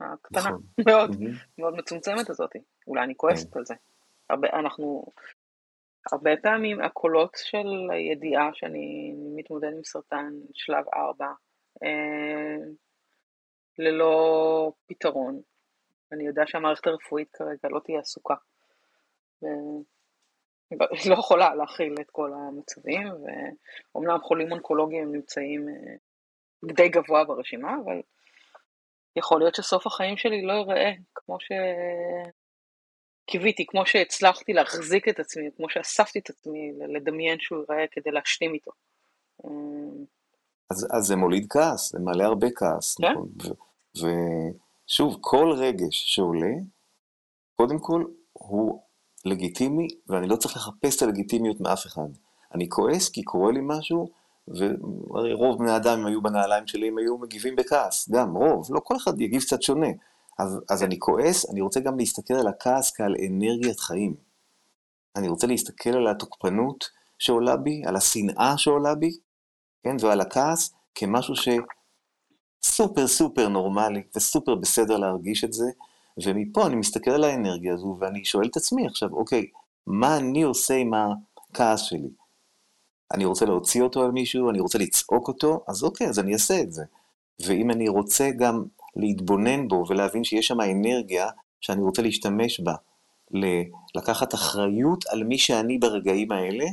[0.01, 0.62] הקטנה נכון.
[0.89, 1.47] מאוד, mm-hmm.
[1.59, 2.51] מאוד מצומצמת הזאת.
[2.87, 3.59] אולי אני כועסת mm-hmm.
[3.59, 3.75] על זה.
[4.31, 5.05] הרבה, אנחנו,
[6.12, 11.27] הרבה פעמים הקולות של הידיעה שאני מתמודד עם סרטן שלב 4,
[11.83, 12.57] אה,
[13.79, 15.41] ללא פתרון.
[16.13, 18.35] אני יודע שהמערכת הרפואית כרגע לא תהיה עסוקה.
[20.71, 23.09] היא לא יכולה להכיל את כל המצבים,
[23.95, 25.75] ואומנם חולים אונקולוגיים נמצאים אה,
[26.73, 28.01] די גבוה ברשימה, אבל
[29.17, 31.37] יכול להיות שסוף החיים שלי לא ייראה כמו
[33.27, 38.55] שקיוויתי, כמו שהצלחתי להחזיק את עצמי, כמו שאספתי את עצמי לדמיין שהוא ייראה כדי להשלים
[38.55, 38.71] איתו.
[40.71, 42.97] אז, אז זה מוליד כעס, זה מעלה הרבה כעס.
[42.97, 43.11] כן.
[43.11, 43.29] נכון?
[44.89, 46.53] ושוב, כל רגש שעולה,
[47.57, 48.82] קודם כל הוא
[49.24, 52.09] לגיטימי, ואני לא צריך לחפש את הלגיטימיות מאף אחד.
[52.55, 54.11] אני כועס כי קורה לי משהו,
[54.49, 58.80] והרי רוב בני אדם, אם היו בנעליים שלי, הם היו מגיבים בכעס, גם, רוב, לא
[58.80, 59.89] כל אחד יגיב קצת שונה.
[60.39, 64.14] אז, אז אני כועס, אני רוצה גם להסתכל על הכעס כעל אנרגיית חיים.
[65.16, 69.11] אני רוצה להסתכל על התוקפנות שעולה בי, על השנאה שעולה בי,
[69.82, 71.78] כן, ועל הכעס כמשהו שסופר
[72.63, 75.71] סופר נורמלי וסופר בסדר להרגיש את זה,
[76.25, 79.47] ומפה אני מסתכל על האנרגיה הזו ואני שואל את עצמי עכשיו, אוקיי,
[79.87, 82.11] מה אני עושה עם הכעס שלי?
[83.15, 86.61] אני רוצה להוציא אותו על מישהו, אני רוצה לצעוק אותו, אז אוקיי, אז אני אעשה
[86.61, 86.85] את זה.
[87.47, 88.65] ואם אני רוצה גם
[88.97, 91.29] להתבונן בו ולהבין שיש שם אנרגיה
[91.61, 92.75] שאני רוצה להשתמש בה,
[93.95, 96.65] לקחת אחריות על מי שאני ברגעים האלה,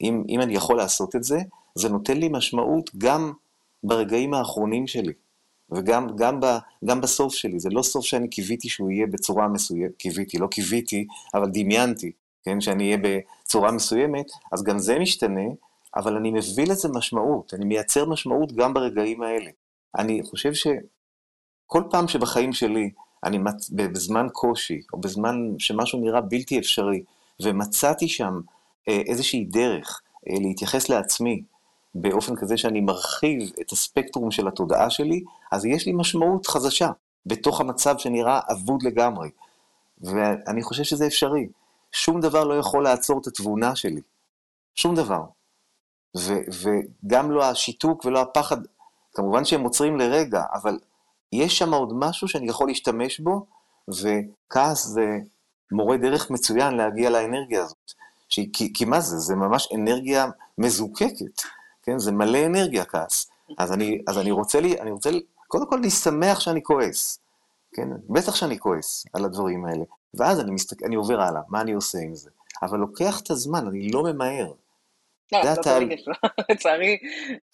[0.00, 1.38] אם, אם אני יכול לעשות את זה,
[1.74, 3.32] זה נותן לי משמעות גם
[3.84, 5.12] ברגעים האחרונים שלי.
[5.72, 6.46] וגם גם, ב,
[6.84, 11.06] גם בסוף שלי, זה לא סוף שאני קיוויתי שהוא יהיה בצורה מסוימת, קיוויתי, לא קיוויתי,
[11.34, 12.12] אבל דמיינתי,
[12.44, 12.98] כן, שאני אהיה
[13.44, 15.48] בצורה מסוימת, אז גם זה משתנה,
[15.96, 19.50] אבל אני מביא לזה משמעות, אני מייצר משמעות גם ברגעים האלה.
[19.98, 22.90] אני חושב שכל פעם שבחיים שלי,
[23.24, 23.70] אני מצ...
[23.70, 27.02] בזמן קושי, או בזמן שמשהו נראה בלתי אפשרי,
[27.42, 28.40] ומצאתי שם
[28.88, 30.00] אה, איזושהי דרך
[30.30, 31.42] אה, להתייחס לעצמי,
[31.94, 36.90] באופן כזה שאני מרחיב את הספקטרום של התודעה שלי, אז יש לי משמעות חדשה
[37.26, 39.30] בתוך המצב שנראה אבוד לגמרי.
[40.00, 41.48] ואני חושב שזה אפשרי.
[41.92, 44.00] שום דבר לא יכול לעצור את התבונה שלי.
[44.74, 45.24] שום דבר.
[46.16, 48.56] ו- וגם לא השיתוק ולא הפחד,
[49.14, 50.78] כמובן שהם עוצרים לרגע, אבל
[51.32, 53.46] יש שם עוד משהו שאני יכול להשתמש בו,
[53.88, 55.18] וכעס זה
[55.72, 57.92] מורה דרך מצוין להגיע לאנרגיה הזאת.
[58.28, 59.18] כי, כי מה זה?
[59.18, 60.26] זה ממש אנרגיה
[60.58, 61.42] מזוקקת.
[61.82, 61.98] כן?
[61.98, 63.30] זה מלא אנרגיה, כעס.
[63.58, 65.10] אז אני, אז אני רוצה לי, אני רוצה
[65.48, 67.20] קודם כל להשמח שאני כועס,
[67.72, 67.88] כן?
[68.08, 69.84] בטח שאני כועס על הדברים האלה.
[70.14, 72.30] ואז אני, מסתכל, אני עובר הלאה, מה אני עושה עם זה?
[72.62, 74.52] אבל לוקח את הזמן, אני לא ממהר.
[75.32, 76.08] לא, לא תמיד יש,
[76.50, 76.98] לצערי,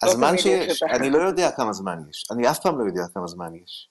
[0.03, 2.25] לא הזמן שיש, אני לא יודע כמה זמן יש.
[2.31, 3.89] אני אף פעם לא יודע כמה זמן יש.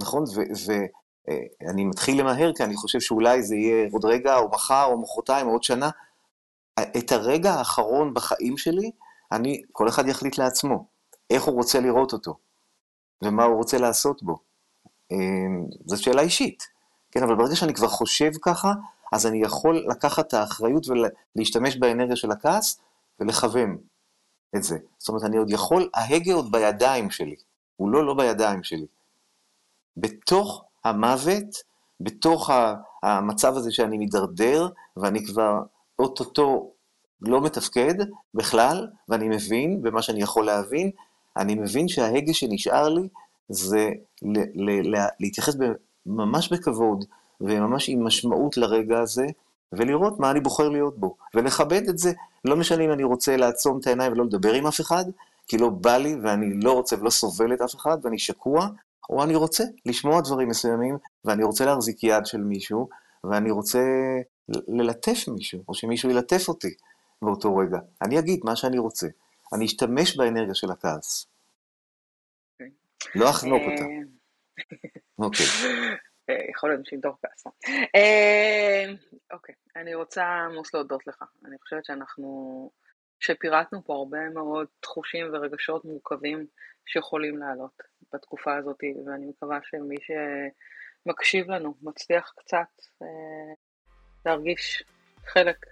[0.00, 0.24] נכון?
[0.66, 5.00] ואני אה, מתחיל למהר, כי אני חושב שאולי זה יהיה עוד רגע, או מחר, או
[5.00, 5.90] מחרתיים, או עוד שנה.
[6.80, 8.90] את הרגע האחרון בחיים שלי,
[9.32, 10.86] אני, כל אחד יחליט לעצמו
[11.30, 12.38] איך הוא רוצה לראות אותו,
[13.24, 14.38] ומה הוא רוצה לעשות בו.
[15.10, 16.68] אמ, זו שאלה אישית,
[17.10, 18.72] כן, אבל ברגע שאני כבר חושב ככה,
[19.12, 22.80] אז אני יכול לקחת את האחריות ולהשתמש באנרגיה של הכעס
[23.20, 23.78] ולכוון
[24.56, 24.78] את זה.
[24.98, 27.36] זאת אומרת, אני עוד יכול, ההגה עוד בידיים שלי,
[27.76, 28.86] הוא לא לא בידיים שלי.
[29.96, 31.56] בתוך המוות,
[32.00, 32.50] בתוך
[33.02, 35.62] המצב הזה שאני מידרדר, ואני כבר
[35.98, 36.72] אוטוטו
[37.22, 37.94] לא מתפקד
[38.34, 40.90] בכלל, ואני מבין, במה שאני יכול להבין,
[41.36, 43.08] אני מבין שההגה שנשאר לי
[43.48, 43.88] זה
[44.22, 45.54] ל- ל- ל- להתייחס
[46.06, 47.04] ממש בכבוד
[47.40, 49.26] וממש עם משמעות לרגע הזה,
[49.72, 52.12] ולראות מה אני בוחר להיות בו, ולכבד את זה.
[52.44, 55.04] לא משנה אם אני רוצה לעצום את העיניים ולא לדבר עם אף אחד,
[55.48, 58.68] כי לא בא לי ואני לא רוצה ולא סובל את אף אחד ואני שקוע,
[59.10, 62.88] או אני רוצה לשמוע דברים מסוימים, ואני רוצה להחזיק יד של מישהו,
[63.24, 63.80] ואני רוצה
[64.48, 66.74] ללטף מישהו, או שמישהו ילטף אותי
[67.22, 67.78] באותו רגע.
[68.02, 69.06] אני אגיד מה שאני רוצה.
[69.54, 71.26] אני אשתמש באנרגיה של הכעס.
[73.14, 73.82] לא אחנוק אותה.
[73.82, 73.98] אה,
[75.18, 75.46] אוקיי.
[76.30, 77.50] אה, יכול להיות שימדור כעסה.
[77.94, 78.84] אה,
[79.32, 81.24] אוקיי, אני רוצה עמוס להודות לך.
[81.44, 82.70] אני חושבת שאנחנו,
[83.20, 86.46] שפירטנו פה הרבה מאוד תחושים ורגשות מורכבים
[86.86, 89.96] שיכולים לעלות בתקופה הזאת, ואני מקווה שמי
[91.06, 92.68] שמקשיב לנו מצליח קצת
[94.26, 94.84] להרגיש
[95.26, 95.66] חלק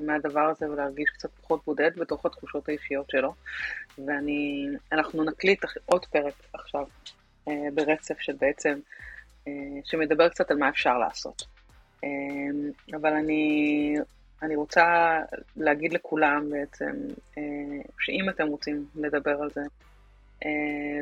[0.00, 3.34] מהדבר הזה ולהרגיש קצת פחות בודד בתוך התחושות האישיות שלו.
[3.98, 6.84] ואנחנו נקליט עוד פרק עכשיו
[7.74, 8.78] ברצף של בעצם
[9.48, 9.52] אה,
[9.84, 11.42] שמדבר קצת על מה אפשר לעשות.
[12.04, 12.08] אה,
[12.96, 13.94] אבל אני,
[14.42, 15.18] אני רוצה
[15.56, 16.92] להגיד לכולם בעצם,
[17.38, 17.42] אה,
[18.00, 19.60] שאם אתם רוצים לדבר על זה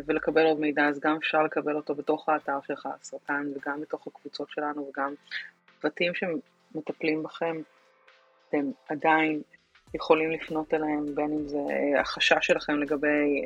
[0.06, 4.50] ולקבל עוד מידע, אז גם אפשר לקבל אותו בתוך האתר שלך, הסרטן, וגם בתוך הקבוצות
[4.50, 5.14] שלנו, וגם
[5.80, 7.56] צוותים שמטפלים בכם,
[8.50, 9.42] אתם עדיין
[9.94, 11.58] יכולים לפנות אליהם, בין אם זה
[12.00, 13.44] החשש שלכם לגבי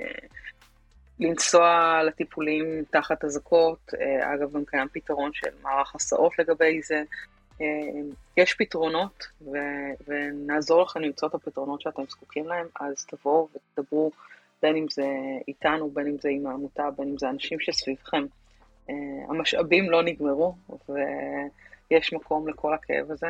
[1.21, 7.03] לנסוע לטיפולים תחת אזעקות, אה, אגב גם קיים פתרון של מערך הסעות לגבי זה.
[7.61, 7.67] אה,
[8.37, 14.11] יש פתרונות ו- ונעזור לכם למצוא את הפתרונות שאתם זקוקים להם, אז תבואו ותדברו
[14.63, 15.07] בין אם זה
[15.49, 18.27] איתנו, בין אם זה עם העמותה, בין אם זה אנשים שסביבכם.
[18.91, 18.95] אה,
[19.29, 20.55] המשאבים לא נגמרו
[20.89, 23.29] ויש מקום לכל הכאב הזה.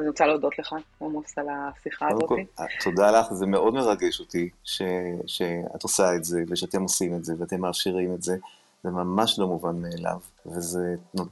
[0.00, 2.30] אני רוצה להודות לך, עמוס, על השיחה הזאת.
[2.84, 4.82] תודה לך, זה מאוד מרגש אותי ש,
[5.26, 8.36] שאת עושה את זה, ושאתם עושים את זה, ואתם מאפשרים את זה.
[8.84, 10.18] זה ממש לא מובן מאליו,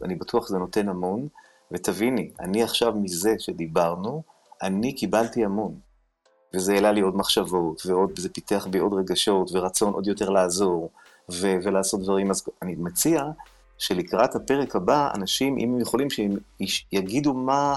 [0.01, 1.29] ואני בטוח שזה נותן המון.
[1.73, 4.23] ותביני, אני עכשיו מזה שדיברנו,
[4.63, 5.75] אני קיבלתי המון.
[6.55, 7.83] וזה העלה לי עוד מחשבות,
[8.17, 10.91] וזה פיתח בי עוד רגשות, ורצון עוד יותר לעזור,
[11.31, 12.31] ו- ולעשות דברים.
[12.31, 13.25] אז אני מציע
[13.79, 16.09] שלקראת הפרק הבא, אנשים, אם הם יכולים,
[16.67, 17.77] שיגידו מה...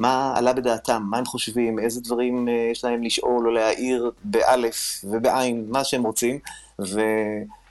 [0.00, 5.04] מה עלה בדעתם, מה הם חושבים, איזה דברים אה, יש להם לשאול או להעיר באלף
[5.04, 6.38] ובעין, מה שהם רוצים,
[6.80, 7.00] ו,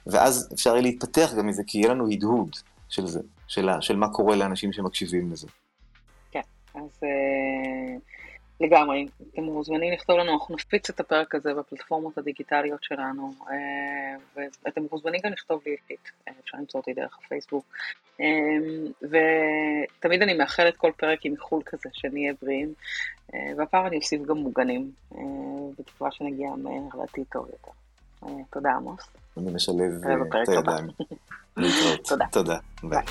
[0.06, 2.56] ואז אפשר יהיה להתפתח גם מזה, כי יהיה לנו הדהוד
[2.88, 5.46] של זה, של, של מה קורה לאנשים שמקשיבים לזה.
[6.30, 6.40] כן,
[6.74, 7.00] אז...
[7.02, 8.10] Uh...
[8.60, 9.06] לגמרי.
[9.34, 15.20] אתם מוזמנים לכתוב לנו, אנחנו נפיץ את הפרק הזה בפלטפורמות הדיגיטליות שלנו, אה, ואתם מוזמנים
[15.24, 17.64] גם לכתוב לי אישית, אה, אפשר למצוא אותי דרך הפייסבוק.
[18.20, 18.26] אה,
[19.02, 22.72] ותמיד אני מאחלת כל פרק עם איחול כזה, שנהיה בריאים,
[23.56, 24.90] והפעם אני אוסיף גם מוגנים,
[25.78, 27.70] בתקווה שנגיע מהר לעתיד טוב יותר.
[28.50, 29.08] תודה עמוס.
[29.36, 30.86] אני משלב את הידיים.
[32.08, 32.26] תודה.
[32.32, 32.58] תודה.
[32.82, 33.04] ביי.